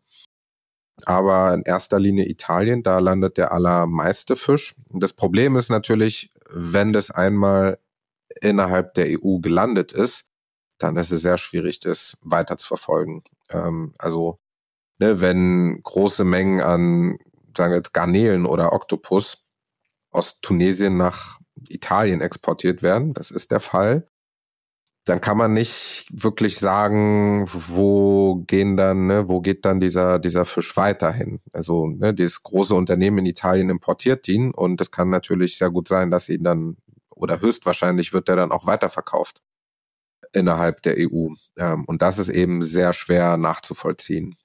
[1.06, 4.76] Aber in erster Linie Italien, da landet der allermeiste Fisch.
[4.90, 7.80] Das Problem ist natürlich, wenn das einmal
[8.42, 10.26] innerhalb der EU gelandet ist,
[10.78, 13.24] dann ist es sehr schwierig, das weiter zu verfolgen.
[13.50, 14.40] Ähm, also,
[15.00, 17.18] ne, wenn große Mengen an,
[17.56, 19.46] sagen wir jetzt Garnelen oder Oktopus
[20.12, 21.40] aus Tunesien nach
[21.70, 24.08] Italien exportiert werden, das ist der Fall,
[25.06, 30.46] dann kann man nicht wirklich sagen, wo gehen dann, ne, wo geht dann dieser, dieser
[30.46, 31.42] Fisch weiterhin.
[31.52, 35.88] Also, ne, dieses große Unternehmen in Italien importiert ihn und es kann natürlich sehr gut
[35.90, 36.78] sein, dass ihn dann,
[37.10, 39.42] oder höchstwahrscheinlich wird er dann auch weiterverkauft
[40.34, 41.30] innerhalb der EU.
[41.58, 44.36] Ähm, und das ist eben sehr schwer nachzuvollziehen.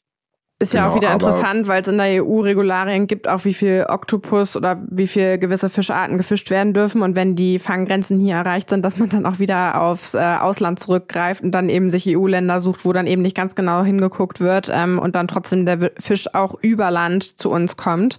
[0.60, 3.54] Ist ja genau, auch wieder interessant, weil es in der EU Regularien gibt, auch wie
[3.54, 7.02] viel Oktopus oder wie viel gewisse Fischarten gefischt werden dürfen.
[7.02, 10.80] Und wenn die Fanggrenzen hier erreicht sind, dass man dann auch wieder aufs äh, Ausland
[10.80, 14.68] zurückgreift und dann eben sich EU-Länder sucht, wo dann eben nicht ganz genau hingeguckt wird
[14.74, 18.18] ähm, und dann trotzdem der Fisch auch über Land zu uns kommt.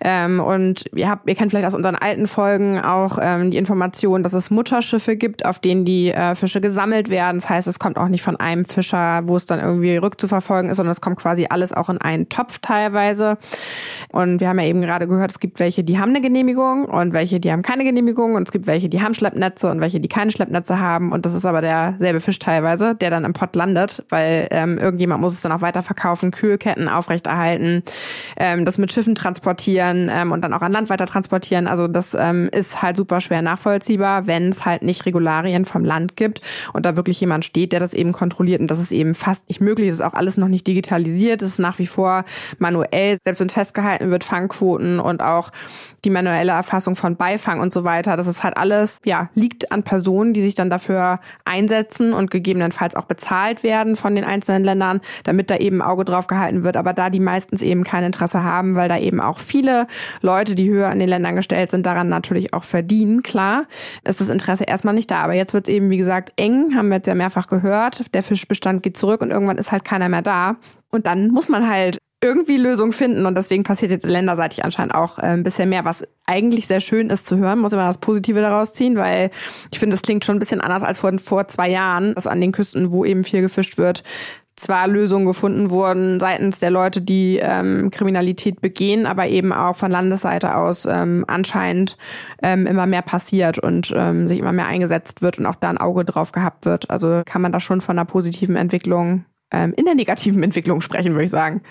[0.00, 4.22] Ähm, und ihr habt, ihr kennt vielleicht aus unseren alten Folgen auch ähm, die Information,
[4.22, 7.38] dass es Mutterschiffe gibt, auf denen die äh, Fische gesammelt werden.
[7.38, 10.76] Das heißt, es kommt auch nicht von einem Fischer, wo es dann irgendwie rückzuverfolgen ist,
[10.76, 13.38] sondern es kommt quasi alles auch in einen Topf teilweise.
[14.10, 17.12] Und wir haben ja eben gerade gehört, es gibt welche, die haben eine Genehmigung und
[17.12, 18.34] welche, die haben keine Genehmigung.
[18.34, 21.12] Und es gibt welche, die haben Schleppnetze und welche, die keine Schleppnetze haben.
[21.12, 25.20] Und das ist aber derselbe Fisch teilweise, der dann im Pott landet, weil ähm, irgendjemand
[25.20, 27.82] muss es dann auch weiterverkaufen, Kühlketten aufrechterhalten,
[28.36, 31.66] ähm, das mit Schiffen transportieren ähm, und dann auch an Land weiter transportieren.
[31.66, 36.16] Also das ähm, ist halt super schwer nachvollziehbar, wenn es halt nicht Regularien vom Land
[36.16, 36.40] gibt
[36.72, 38.60] und da wirklich jemand steht, der das eben kontrolliert.
[38.60, 39.88] Und das ist eben fast nicht möglich.
[39.88, 41.42] Es ist auch alles noch nicht digitalisiert.
[41.42, 42.24] Es ist nach wie vor
[42.58, 45.50] manuell, selbst wenn festgehalten wird, Fangquoten und auch
[46.04, 48.16] die manuelle Erfassung von Beifang und so weiter.
[48.16, 52.94] Das ist halt alles, ja, liegt an Personen, die sich dann dafür einsetzen und gegebenenfalls
[52.94, 56.76] auch bezahlt werden von den einzelnen Ländern, damit da eben Auge drauf gehalten wird.
[56.76, 59.86] Aber da die meistens eben kein Interesse haben, weil da eben auch viele
[60.22, 63.64] Leute, die höher an den Ländern gestellt sind, daran natürlich auch verdienen, klar,
[64.04, 65.22] ist das Interesse erstmal nicht da.
[65.22, 68.14] Aber jetzt wird es eben, wie gesagt, eng, haben wir jetzt ja mehrfach gehört.
[68.14, 70.56] Der Fischbestand geht zurück und irgendwann ist halt keiner mehr da.
[70.90, 75.18] Und dann muss man halt irgendwie Lösungen finden und deswegen passiert jetzt länderseitig anscheinend auch
[75.18, 78.40] äh, ein bisschen mehr, was eigentlich sehr schön ist zu hören, muss immer das Positive
[78.42, 79.30] daraus ziehen, weil
[79.70, 82.40] ich finde, es klingt schon ein bisschen anders als vor, vor zwei Jahren, dass an
[82.40, 84.04] den Küsten, wo eben viel gefischt wird,
[84.56, 89.90] zwar Lösungen gefunden wurden seitens der Leute, die ähm, Kriminalität begehen, aber eben auch von
[89.90, 91.96] Landesseite aus ähm, anscheinend
[92.42, 95.78] ähm, immer mehr passiert und ähm, sich immer mehr eingesetzt wird und auch da ein
[95.78, 96.90] Auge drauf gehabt wird.
[96.90, 101.12] Also kann man da schon von einer positiven Entwicklung ähm, in der negativen Entwicklung sprechen,
[101.12, 101.62] würde ich sagen.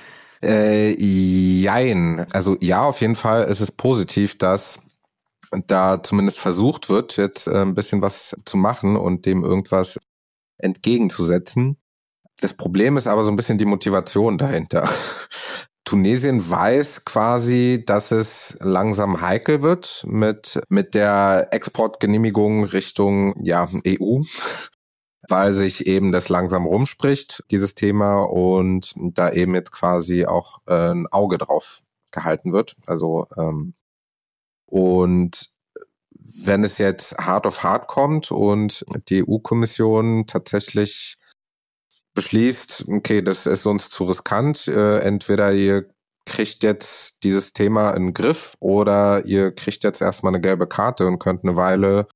[0.42, 2.26] Äh, jein.
[2.32, 4.80] Also ja, auf jeden Fall ist es positiv, dass
[5.68, 10.00] da zumindest versucht wird, jetzt äh, ein bisschen was zu machen und dem irgendwas
[10.58, 11.78] entgegenzusetzen.
[12.40, 14.90] Das Problem ist aber so ein bisschen die Motivation dahinter.
[15.86, 24.22] Tunesien weiß quasi, dass es langsam heikel wird mit, mit der Exportgenehmigung Richtung ja, EU
[25.30, 30.92] weil sich eben das langsam rumspricht, dieses Thema, und da eben jetzt quasi auch äh,
[30.92, 32.76] ein Auge drauf gehalten wird.
[32.86, 33.74] Also ähm,
[34.66, 35.52] und
[36.12, 41.18] wenn es jetzt hart auf hart kommt und die EU-Kommission tatsächlich
[42.14, 45.90] beschließt, okay, das ist uns zu riskant, äh, entweder ihr
[46.26, 51.08] kriegt jetzt dieses Thema in den Griff oder ihr kriegt jetzt erstmal eine gelbe Karte
[51.08, 52.08] und könnt eine Weile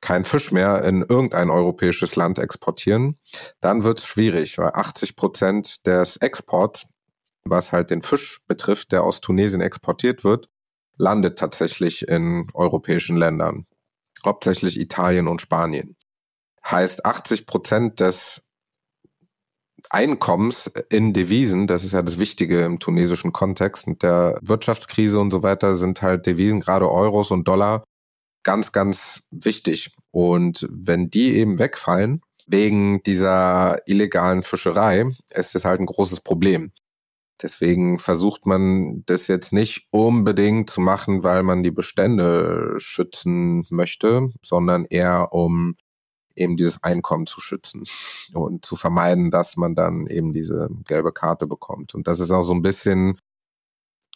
[0.00, 3.18] kein Fisch mehr in irgendein europäisches Land exportieren,
[3.60, 6.86] dann wird es schwierig, weil 80 Prozent des Exports,
[7.44, 10.48] was halt den Fisch betrifft, der aus Tunesien exportiert wird,
[10.96, 13.66] landet tatsächlich in europäischen Ländern,
[14.24, 15.96] hauptsächlich Italien und Spanien.
[16.64, 18.42] Heißt 80 Prozent des
[19.88, 25.30] Einkommens in Devisen, das ist ja das Wichtige im tunesischen Kontext mit der Wirtschaftskrise und
[25.30, 27.82] so weiter, sind halt Devisen, gerade Euros und Dollar,
[28.42, 29.94] ganz, ganz wichtig.
[30.10, 36.72] Und wenn die eben wegfallen, wegen dieser illegalen Fischerei, ist das halt ein großes Problem.
[37.42, 44.30] Deswegen versucht man das jetzt nicht unbedingt zu machen, weil man die Bestände schützen möchte,
[44.42, 45.76] sondern eher um
[46.34, 47.84] eben dieses Einkommen zu schützen
[48.34, 51.94] und zu vermeiden, dass man dann eben diese gelbe Karte bekommt.
[51.94, 53.18] Und das ist auch so ein bisschen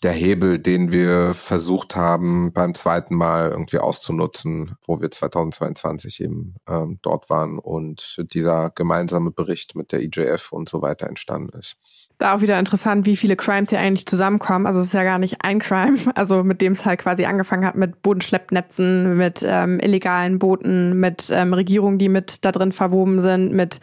[0.03, 6.57] der Hebel, den wir versucht haben, beim zweiten Mal irgendwie auszunutzen, wo wir 2022 eben
[6.69, 11.77] ähm, dort waren und dieser gemeinsame Bericht mit der IJF und so weiter entstanden ist.
[12.19, 14.67] Da auch wieder interessant, wie viele Crimes hier eigentlich zusammenkommen.
[14.67, 17.67] Also es ist ja gar nicht ein Crime, also mit dem es halt quasi angefangen
[17.67, 23.21] hat mit Bodenschleppnetzen, mit ähm, illegalen Booten, mit ähm, Regierungen, die mit da drin verwoben
[23.21, 23.81] sind, mit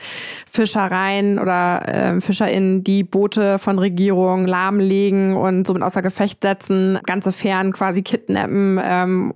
[0.50, 7.34] Fischereien oder ähm, FischerInnen, die Boote von Regierungen lahmlegen und somit außer Gefecht setzen, ganze
[7.34, 9.34] Fähren quasi kidnappen ähm,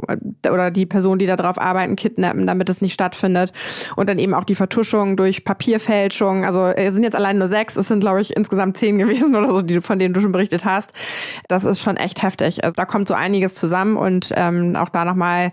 [0.50, 3.52] oder die Personen, die da drauf arbeiten, kidnappen, damit es nicht stattfindet.
[3.98, 6.46] Und dann eben auch die Vertuschung durch Papierfälschung.
[6.46, 9.50] Also es sind jetzt allein nur sechs, es sind glaube ich insgesamt zehn gewesen oder
[9.50, 10.94] so, die, von denen du schon berichtet hast.
[11.48, 12.64] Das ist schon echt heftig.
[12.64, 15.52] Also da kommt so einiges zusammen und ähm, auch da nochmal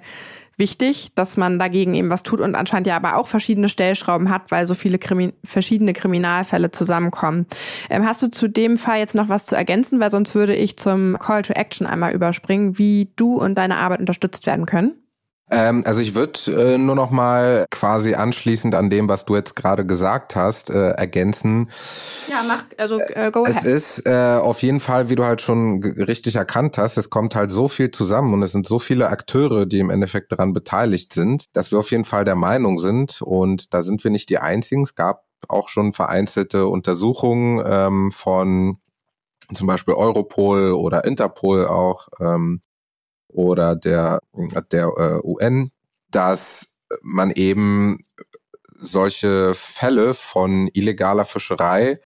[0.59, 4.51] wichtig, dass man dagegen eben was tut und anscheinend ja aber auch verschiedene Stellschrauben hat,
[4.51, 7.47] weil so viele Krimi verschiedene Kriminalfälle zusammenkommen.
[7.91, 10.01] Ähm, hast du zu dem Fall jetzt noch was zu ergänzen?
[10.01, 14.01] Weil sonst würde ich zum Call to Action einmal überspringen, wie du und deine Arbeit
[14.01, 15.02] unterstützt werden können.
[15.53, 16.41] Ähm, also ich würde
[16.75, 20.93] äh, nur noch mal quasi anschließend an dem, was du jetzt gerade gesagt hast, äh,
[20.93, 21.71] ergänzen.
[22.29, 23.57] Ja, mach, also äh, go ahead.
[23.59, 27.35] Es ist äh, auf jeden Fall, wie du halt schon richtig erkannt hast, es kommt
[27.35, 31.13] halt so viel zusammen und es sind so viele Akteure, die im Endeffekt daran beteiligt
[31.13, 34.39] sind, dass wir auf jeden Fall der Meinung sind und da sind wir nicht die
[34.39, 34.83] Einzigen.
[34.83, 38.79] Es gab auch schon vereinzelte Untersuchungen ähm, von
[39.53, 42.63] zum Beispiel Europol oder Interpol auch, ähm,
[43.33, 44.21] oder der,
[44.71, 45.71] der äh, UN,
[46.11, 48.05] dass man eben
[48.77, 52.01] solche Fälle von illegaler Fischerei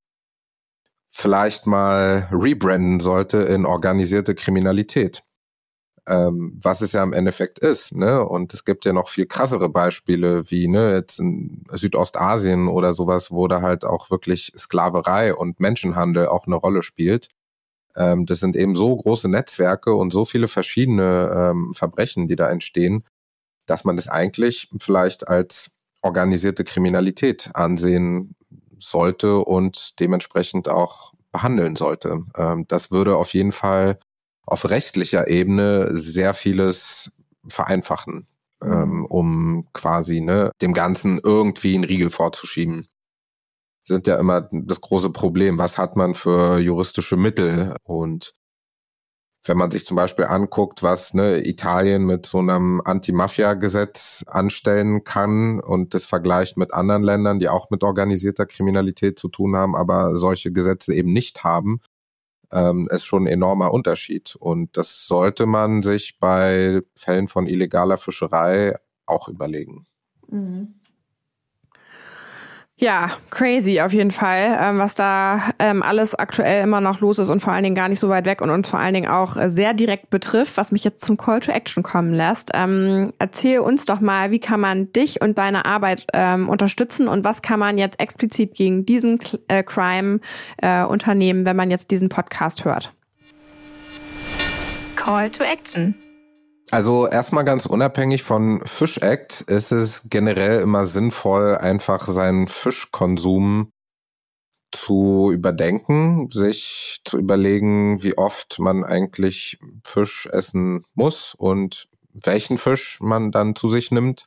[1.10, 5.22] vielleicht mal rebranden sollte in organisierte Kriminalität.
[6.08, 8.24] Ähm, was es ja im Endeffekt ist, ne?
[8.24, 13.32] Und es gibt ja noch viel krassere Beispiele, wie ne, jetzt in Südostasien oder sowas,
[13.32, 17.28] wo da halt auch wirklich Sklaverei und Menschenhandel auch eine Rolle spielt.
[17.96, 22.50] Ähm, das sind eben so große Netzwerke und so viele verschiedene ähm, Verbrechen, die da
[22.50, 23.04] entstehen,
[23.66, 25.70] dass man es eigentlich vielleicht als
[26.02, 28.36] organisierte Kriminalität ansehen
[28.78, 32.22] sollte und dementsprechend auch behandeln sollte.
[32.36, 33.98] Ähm, das würde auf jeden Fall
[34.44, 37.10] auf rechtlicher Ebene sehr vieles
[37.48, 38.26] vereinfachen,
[38.62, 39.04] ähm, mhm.
[39.06, 42.86] um quasi ne, dem Ganzen irgendwie einen Riegel vorzuschieben
[43.86, 45.58] sind ja immer das große Problem.
[45.58, 47.76] Was hat man für juristische Mittel?
[47.84, 48.34] Und
[49.44, 55.60] wenn man sich zum Beispiel anguckt, was ne, Italien mit so einem Anti-Mafia-Gesetz anstellen kann
[55.60, 60.16] und das vergleicht mit anderen Ländern, die auch mit organisierter Kriminalität zu tun haben, aber
[60.16, 61.80] solche Gesetze eben nicht haben,
[62.50, 64.34] ähm, ist schon ein enormer Unterschied.
[64.34, 68.76] Und das sollte man sich bei Fällen von illegaler Fischerei
[69.06, 69.86] auch überlegen.
[70.28, 70.74] Mhm.
[72.78, 77.30] Ja, crazy auf jeden Fall, ähm, was da ähm, alles aktuell immer noch los ist
[77.30, 79.38] und vor allen Dingen gar nicht so weit weg und uns vor allen Dingen auch
[79.38, 82.50] äh, sehr direkt betrifft, was mich jetzt zum Call to Action kommen lässt.
[82.52, 87.24] Ähm, erzähl uns doch mal, wie kann man dich und deine Arbeit ähm, unterstützen und
[87.24, 90.20] was kann man jetzt explizit gegen diesen äh, Crime
[90.58, 92.92] äh, unternehmen, wenn man jetzt diesen Podcast hört?
[94.96, 95.94] Call to Action.
[96.70, 103.70] Also erstmal ganz unabhängig von Fish Act ist es generell immer sinnvoll, einfach seinen Fischkonsum
[104.72, 112.98] zu überdenken, sich zu überlegen, wie oft man eigentlich Fisch essen muss und welchen Fisch
[113.00, 114.26] man dann zu sich nimmt.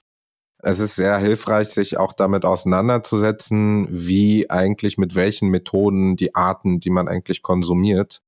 [0.61, 6.79] Es ist sehr hilfreich, sich auch damit auseinanderzusetzen, wie eigentlich mit welchen Methoden die Arten,
[6.79, 8.21] die man eigentlich konsumiert,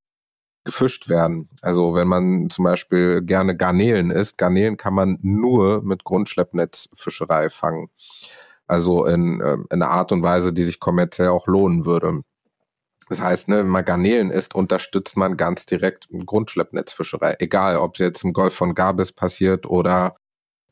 [0.64, 1.50] gefischt werden.
[1.62, 7.90] Also wenn man zum Beispiel gerne Garnelen isst, Garnelen kann man nur mit Grundschleppnetzfischerei fangen.
[8.68, 12.22] Also in, ähm, in einer Art und Weise, die sich kommerziell auch lohnen würde.
[13.10, 17.36] Das heißt, ne, wenn man Garnelen isst, unterstützt man ganz direkt Grundschleppnetzfischerei.
[17.40, 20.16] Egal, ob es jetzt im Golf von Gabis passiert oder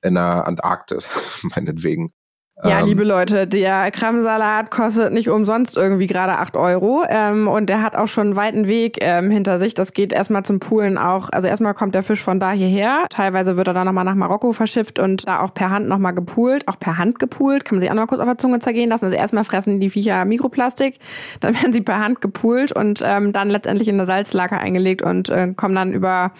[0.02, 1.14] in der Antarktis,
[1.44, 2.14] meinetwegen.
[2.62, 7.68] Ja, ähm, liebe Leute, der Krabbensalat kostet nicht umsonst irgendwie gerade acht Euro ähm, und
[7.70, 9.76] der hat auch schon einen weiten Weg ähm, hinter sich.
[9.76, 11.30] Das geht erstmal zum Poolen auch.
[11.32, 13.06] Also erstmal kommt der Fisch von da hierher.
[13.10, 16.68] Teilweise wird er dann nochmal nach Marokko verschifft und da auch per Hand nochmal gepoolt.
[16.68, 17.64] Auch per Hand gepoolt.
[17.64, 19.06] Kann man sich auch noch mal kurz auf der Zunge zergehen lassen.
[19.06, 21.00] Also erstmal fressen die Viecher Mikroplastik,
[21.40, 25.30] dann werden sie per Hand gepoolt und ähm, dann letztendlich in eine Salzlake eingelegt und
[25.30, 26.34] äh, kommen dann über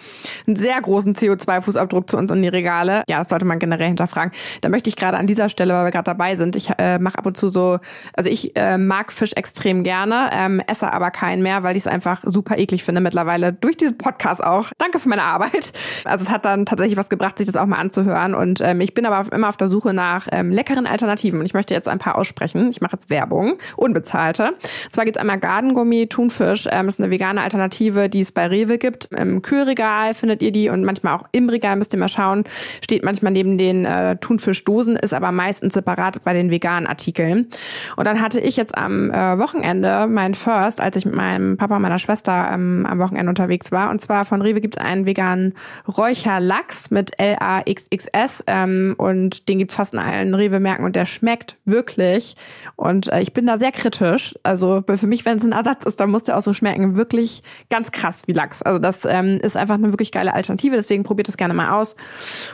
[0.46, 3.04] einen sehr großen CO2-Fußabdruck zu uns in die Regale.
[3.08, 4.32] Ja, das sollte man generell hinterfragen.
[4.60, 6.56] Da möchte ich gerade an dieser Stelle, weil wir gerade dabei sind.
[6.56, 7.78] Ich äh, mache ab und zu so,
[8.14, 11.86] also ich äh, mag Fisch extrem gerne, ähm, esse aber keinen mehr, weil ich es
[11.86, 13.52] einfach super eklig finde mittlerweile.
[13.52, 14.68] Durch diesen Podcast auch.
[14.78, 15.72] Danke für meine Arbeit.
[16.04, 18.34] Also es hat dann tatsächlich was gebracht, sich das auch mal anzuhören.
[18.34, 21.40] Und ähm, ich bin aber immer auf der Suche nach ähm, leckeren Alternativen.
[21.40, 22.70] Und ich möchte jetzt ein paar aussprechen.
[22.70, 24.48] Ich mache jetzt Werbung, unbezahlte.
[24.48, 26.66] Und zwar gibt's einmal Garden Gourmet Thunfisch.
[26.70, 29.06] Ähm, ist eine vegane Alternative, die es bei Rewe gibt.
[29.12, 32.44] Im Kühlregal findet ihr die und manchmal auch im Regal müsst ihr mal schauen.
[32.82, 37.48] Steht manchmal neben den äh, Thunfischdosen, ist aber meistens separat bei den veganen Artikeln.
[37.96, 41.76] Und dann hatte ich jetzt am äh, Wochenende mein First, als ich mit meinem Papa
[41.76, 43.90] und meiner Schwester ähm, am Wochenende unterwegs war.
[43.90, 45.54] Und zwar von Rewe gibt's einen veganen
[45.86, 52.36] Räucherlachs mit L-A-X-X-S ähm, und den gibt's fast in allen Rewe-Märkten und der schmeckt wirklich.
[52.76, 54.34] Und äh, ich bin da sehr kritisch.
[54.42, 56.96] Also für mich, wenn es ein Ersatz ist, dann muss der auch so schmecken.
[56.96, 58.62] Wirklich ganz krass wie Lachs.
[58.62, 60.76] Also das ähm, ist einfach eine wirklich geile Alternative.
[60.76, 61.96] Deswegen probiert es gerne mal aus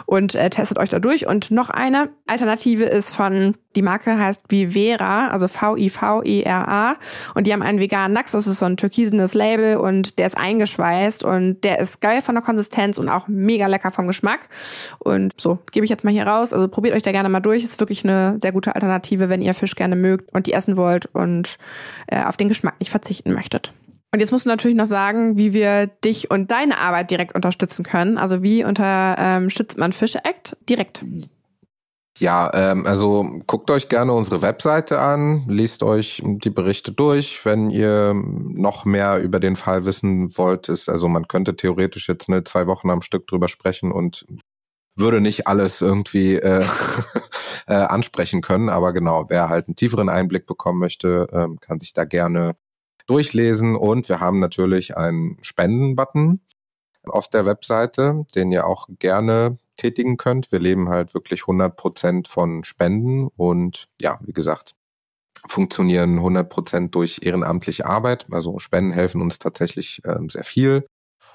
[0.06, 1.26] und äh, testet euch da durch.
[1.26, 6.96] Und noch eine Alternative ist von die Marke heißt Vivera, also V-I-V-E-R-A.
[7.34, 8.32] Und die haben einen veganen Lachs.
[8.32, 12.34] Das ist so ein türkisenes Label und der ist eingeschweißt und der ist geil von
[12.34, 14.48] der Konsistenz und auch mega lecker vom Geschmack.
[14.98, 16.52] Und so, gebe ich jetzt mal hier raus.
[16.52, 17.62] Also probiert euch da gerne mal durch.
[17.64, 21.06] Ist wirklich eine sehr gute Alternative, wenn ihr Fisch gerne mögt und die essen wollt
[21.06, 21.56] und
[22.06, 23.72] äh, auf den Geschmack nicht verzichten möchtet.
[24.12, 27.84] Und jetzt musst du natürlich noch sagen, wie wir dich und deine Arbeit direkt unterstützen
[27.84, 28.16] können.
[28.16, 31.04] Also wie unterstützt man Fische Act direkt?
[32.18, 37.68] Ja, ähm, also guckt euch gerne unsere Webseite an, liest euch die Berichte durch, wenn
[37.68, 40.70] ihr noch mehr über den Fall wissen wollt.
[40.70, 44.24] Ist, also man könnte theoretisch jetzt eine zwei Wochen am Stück drüber sprechen und
[44.96, 46.64] würde nicht alles irgendwie äh,
[47.66, 48.70] äh, ansprechen können.
[48.70, 52.56] Aber genau, wer halt einen tieferen Einblick bekommen möchte, ähm, kann sich da gerne
[53.06, 53.76] durchlesen.
[53.76, 56.40] Und wir haben natürlich einen Spenden-Button
[57.04, 60.50] auf der Webseite, den ihr auch gerne tätigen könnt.
[60.52, 64.74] Wir leben halt wirklich 100 Prozent von Spenden und ja, wie gesagt,
[65.46, 68.26] funktionieren 100 Prozent durch ehrenamtliche Arbeit.
[68.30, 70.86] Also Spenden helfen uns tatsächlich äh, sehr viel.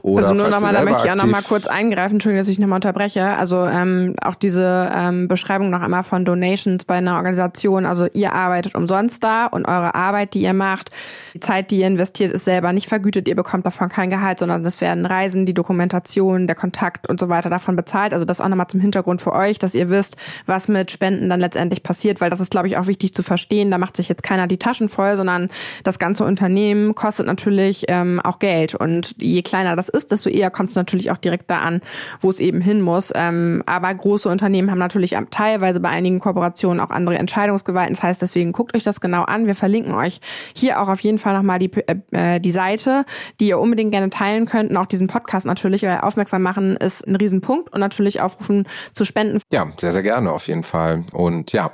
[0.01, 2.77] Oder also nur nochmal, da möchte ich auch nochmal kurz eingreifen, Entschuldigung, dass ich nochmal
[2.77, 3.23] unterbreche.
[3.23, 7.85] Also ähm, auch diese ähm, Beschreibung noch einmal von Donations bei einer Organisation.
[7.85, 10.89] Also ihr arbeitet umsonst da und eure Arbeit, die ihr macht,
[11.35, 13.27] die Zeit, die ihr investiert, ist selber nicht vergütet.
[13.27, 17.29] Ihr bekommt davon kein Gehalt, sondern es werden Reisen, die Dokumentation, der Kontakt und so
[17.29, 18.13] weiter davon bezahlt.
[18.13, 21.39] Also das auch nochmal zum Hintergrund für euch, dass ihr wisst, was mit Spenden dann
[21.39, 23.69] letztendlich passiert, weil das ist, glaube ich, auch wichtig zu verstehen.
[23.69, 25.49] Da macht sich jetzt keiner die Taschen voll, sondern
[25.83, 28.73] das ganze Unternehmen kostet natürlich ähm, auch Geld.
[28.73, 31.81] Und je kleiner das ist, desto eher kommt es natürlich auch direkt da an,
[32.19, 33.11] wo es eben hin muss.
[33.13, 37.93] Ähm, aber große Unternehmen haben natürlich teilweise bei einigen Kooperationen auch andere Entscheidungsgewalten.
[37.93, 39.47] Das heißt, deswegen guckt euch das genau an.
[39.47, 40.19] Wir verlinken euch
[40.55, 41.71] hier auch auf jeden Fall nochmal die,
[42.11, 43.05] äh, die Seite,
[43.39, 44.71] die ihr unbedingt gerne teilen könnt.
[44.71, 49.05] Und auch diesen Podcast natürlich, weil aufmerksam machen ist ein Riesenpunkt und natürlich aufrufen zu
[49.05, 49.39] spenden.
[49.51, 51.03] Ja, sehr, sehr gerne auf jeden Fall.
[51.11, 51.71] Und ja,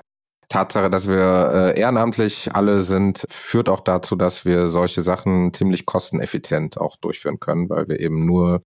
[0.49, 5.85] Tatsache, dass wir äh, ehrenamtlich alle sind, führt auch dazu, dass wir solche Sachen ziemlich
[5.85, 8.63] kosteneffizient auch durchführen können, weil wir eben nur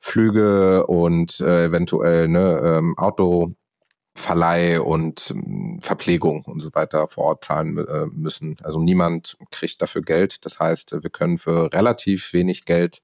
[0.00, 7.44] Flüge und äh, eventuell ne, ähm, Autoverleih und äh, Verpflegung und so weiter vor Ort
[7.44, 8.56] zahlen äh, müssen.
[8.62, 10.44] Also niemand kriegt dafür Geld.
[10.46, 13.02] Das heißt, wir können für relativ wenig Geld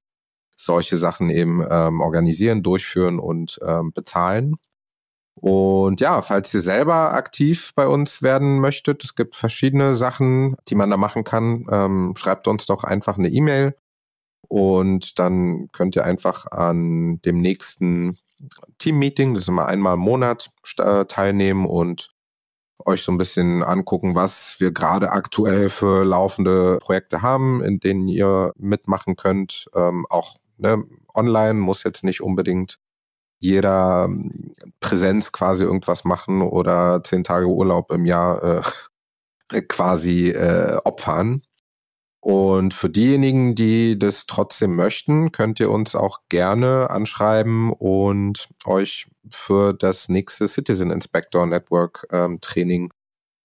[0.57, 4.55] solche Sachen eben ähm, organisieren, durchführen und ähm, bezahlen.
[5.41, 10.75] Und ja, falls ihr selber aktiv bei uns werden möchtet, es gibt verschiedene Sachen, die
[10.75, 13.75] man da machen kann, ähm, schreibt uns doch einfach eine E-Mail
[14.49, 18.17] und dann könnt ihr einfach an dem nächsten
[18.79, 20.49] Team-Meeting, das ist immer einmal im Monat,
[21.07, 22.13] teilnehmen und
[22.85, 28.07] euch so ein bisschen angucken, was wir gerade aktuell für laufende Projekte haben, in denen
[28.07, 29.69] ihr mitmachen könnt.
[29.75, 30.83] Ähm, auch ne,
[31.13, 32.79] online muss jetzt nicht unbedingt
[33.39, 38.63] jeder ähm, Präsenz quasi irgendwas machen oder zehn Tage Urlaub im Jahr
[39.51, 41.41] äh, quasi äh, opfern.
[42.21, 49.07] Und für diejenigen, die das trotzdem möchten, könnt ihr uns auch gerne anschreiben und euch
[49.31, 52.91] für das nächste Citizen Inspector Network ähm, Training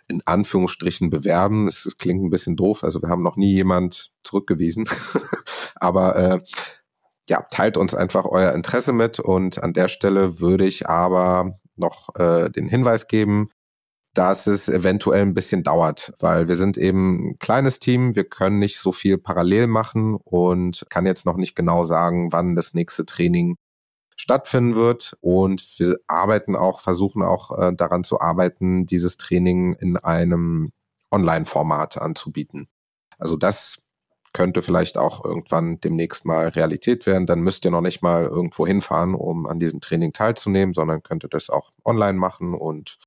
[0.08, 1.68] in Anführungsstrichen bewerben.
[1.68, 4.88] Es, es, klingt ein bisschen doof, also wir haben noch nie jemand zurückgewiesen.
[5.76, 6.40] Aber äh,
[7.28, 12.14] ja, teilt uns einfach euer Interesse mit und an der Stelle würde ich aber noch
[12.16, 13.50] äh, den Hinweis geben,
[14.14, 18.60] dass es eventuell ein bisschen dauert, weil wir sind eben ein kleines Team, wir können
[18.60, 23.04] nicht so viel parallel machen und kann jetzt noch nicht genau sagen, wann das nächste
[23.04, 23.56] Training
[24.16, 29.96] stattfinden wird und wir arbeiten auch, versuchen auch äh, daran zu arbeiten, dieses Training in
[29.96, 30.70] einem
[31.10, 32.68] Online-Format anzubieten.
[33.18, 33.83] Also das
[34.34, 37.26] könnte vielleicht auch irgendwann demnächst mal Realität werden.
[37.26, 41.32] Dann müsst ihr noch nicht mal irgendwo hinfahren, um an diesem Training teilzunehmen, sondern könntet
[41.32, 42.98] das auch online machen und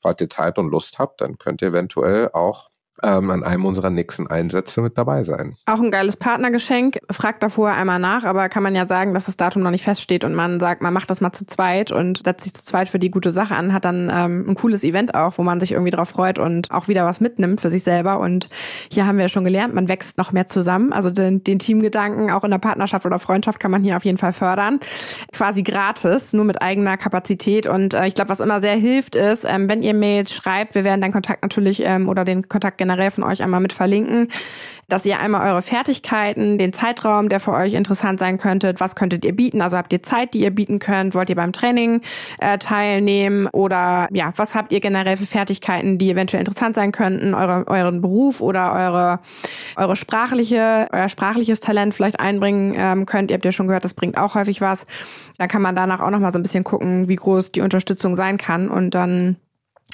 [0.00, 2.69] falls ihr Zeit und Lust habt, dann könnt ihr eventuell auch
[3.02, 5.56] ähm, an einem unserer nächsten Einsätze mit dabei sein.
[5.66, 6.98] Auch ein geiles Partnergeschenk.
[7.10, 9.84] Fragt da vorher einmal nach, aber kann man ja sagen, dass das Datum noch nicht
[9.84, 12.88] feststeht und man sagt, man macht das mal zu zweit und setzt sich zu zweit
[12.88, 15.72] für die gute Sache an, hat dann ähm, ein cooles Event auch, wo man sich
[15.72, 18.20] irgendwie drauf freut und auch wieder was mitnimmt für sich selber.
[18.20, 18.48] Und
[18.90, 20.92] hier haben wir schon gelernt, man wächst noch mehr zusammen.
[20.92, 24.18] Also den, den Teamgedanken auch in der Partnerschaft oder Freundschaft kann man hier auf jeden
[24.18, 24.80] Fall fördern.
[25.32, 27.66] Quasi gratis, nur mit eigener Kapazität.
[27.66, 30.84] Und äh, ich glaube, was immer sehr hilft, ist, ähm, wenn ihr Mails schreibt, wir
[30.84, 34.28] werden deinen Kontakt natürlich ähm, oder den Kontakt generell generell von euch einmal mit verlinken,
[34.88, 39.24] dass ihr einmal eure Fertigkeiten, den Zeitraum, der für euch interessant sein könnte, was könntet
[39.24, 39.62] ihr bieten?
[39.62, 41.14] Also habt ihr Zeit, die ihr bieten könnt?
[41.14, 42.00] Wollt ihr beim Training
[42.40, 43.46] äh, teilnehmen?
[43.46, 47.34] Oder ja, was habt ihr generell für Fertigkeiten, die eventuell interessant sein könnten?
[47.34, 49.20] Eure, euren Beruf oder eure,
[49.76, 53.30] eure sprachliche, euer sprachliches Talent vielleicht einbringen ähm, könnt.
[53.30, 54.86] Ihr habt ja schon gehört, das bringt auch häufig was.
[55.38, 58.38] Da kann man danach auch nochmal so ein bisschen gucken, wie groß die Unterstützung sein
[58.38, 59.36] kann und dann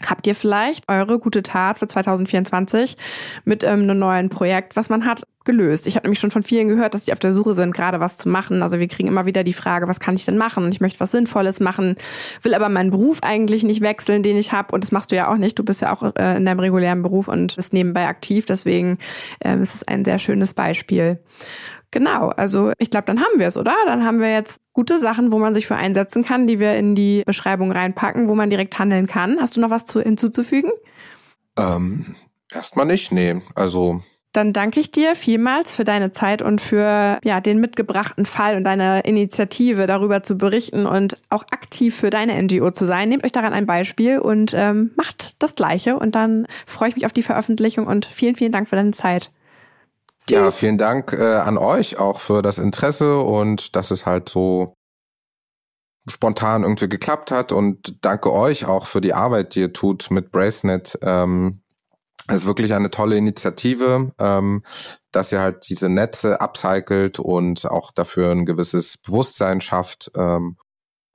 [0.05, 2.97] Habt ihr vielleicht eure gute Tat für 2024
[3.45, 5.87] mit ähm, einem neuen Projekt, was man hat, gelöst?
[5.87, 8.17] Ich habe nämlich schon von vielen gehört, dass die auf der Suche sind, gerade was
[8.19, 8.63] zu machen.
[8.63, 10.71] Also wir kriegen immer wieder die Frage, was kann ich denn machen?
[10.71, 11.97] Ich möchte was Sinnvolles machen,
[12.43, 14.75] will aber meinen Beruf eigentlich nicht wechseln, den ich habe.
[14.75, 15.59] Und das machst du ja auch nicht.
[15.59, 18.45] Du bist ja auch äh, in deinem regulären Beruf und bist nebenbei aktiv.
[18.45, 18.99] Deswegen
[19.43, 21.21] ähm, ist es ein sehr schönes Beispiel.
[21.97, 23.75] Genau, also ich glaube, dann haben wir es, oder?
[23.87, 26.95] Dann haben wir jetzt gute Sachen, wo man sich für einsetzen kann, die wir in
[26.95, 29.39] die Beschreibung reinpacken, wo man direkt handeln kann.
[29.41, 30.71] Hast du noch was zu, hinzuzufügen?
[31.59, 32.15] Ähm,
[32.53, 33.41] erstmal nicht, nee.
[33.55, 34.03] Also
[34.35, 38.65] dann danke ich dir vielmals für deine Zeit und für ja, den mitgebrachten Fall und
[38.65, 43.09] deine Initiative, darüber zu berichten und auch aktiv für deine NGO zu sein.
[43.09, 45.99] Nehmt euch daran ein Beispiel und ähm, macht das Gleiche.
[45.99, 49.31] Und dann freue ich mich auf die Veröffentlichung und vielen, vielen Dank für deine Zeit.
[50.29, 54.75] Ja, vielen Dank äh, an euch auch für das Interesse und dass es halt so
[56.09, 60.33] spontan irgendwie geklappt hat und danke euch auch für die Arbeit, die ihr tut mit
[60.33, 60.99] Bracenet.
[61.03, 61.63] Ähm,
[62.29, 64.65] es ist wirklich eine tolle Initiative, ähm,
[65.13, 70.11] dass ihr halt diese Netze upcycelt und auch dafür ein gewisses Bewusstsein schafft.
[70.17, 70.57] Ähm,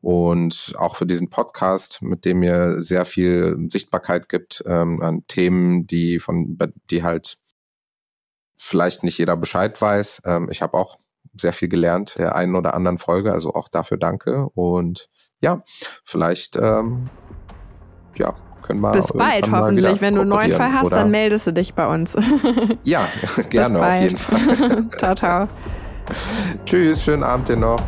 [0.02, 5.86] und auch für diesen Podcast, mit dem ihr sehr viel Sichtbarkeit gibt ähm, an Themen,
[5.86, 6.58] die von
[6.90, 7.38] die halt
[8.62, 10.22] vielleicht nicht jeder Bescheid weiß.
[10.26, 11.00] Ähm, ich habe auch
[11.34, 14.50] sehr viel gelernt der einen oder anderen Folge, also auch dafür danke.
[14.54, 15.10] Und
[15.42, 15.64] ja,
[16.06, 17.10] vielleicht ähm,
[18.16, 18.92] ja, können wir.
[18.92, 20.00] Bis bald, hoffentlich.
[20.02, 22.16] Wenn du einen neuen Fall hast, dann meldest du dich bei uns.
[22.84, 23.08] ja,
[23.50, 24.90] gerne, auf jeden Fall.
[24.98, 25.48] ciao, ciao.
[26.66, 27.82] Tschüss, schönen Abend dir noch.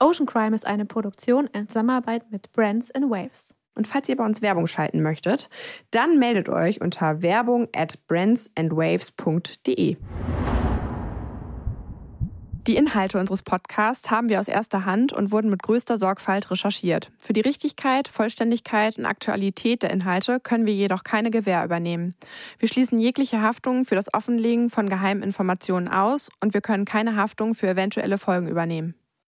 [0.00, 3.54] Ocean Crime ist eine Produktion in Zusammenarbeit mit Brands and Waves.
[3.74, 5.48] Und falls ihr bei uns Werbung schalten möchtet,
[5.90, 9.96] dann meldet euch unter werbung at brandsandwaves.de.
[12.66, 17.12] Die Inhalte unseres Podcasts haben wir aus erster Hand und wurden mit größter Sorgfalt recherchiert.
[17.18, 22.14] Für die Richtigkeit, Vollständigkeit und Aktualität der Inhalte können wir jedoch keine Gewähr übernehmen.
[22.58, 27.16] Wir schließen jegliche Haftung für das Offenlegen von geheimen Informationen aus und wir können keine
[27.16, 28.94] Haftung für eventuelle Folgen übernehmen.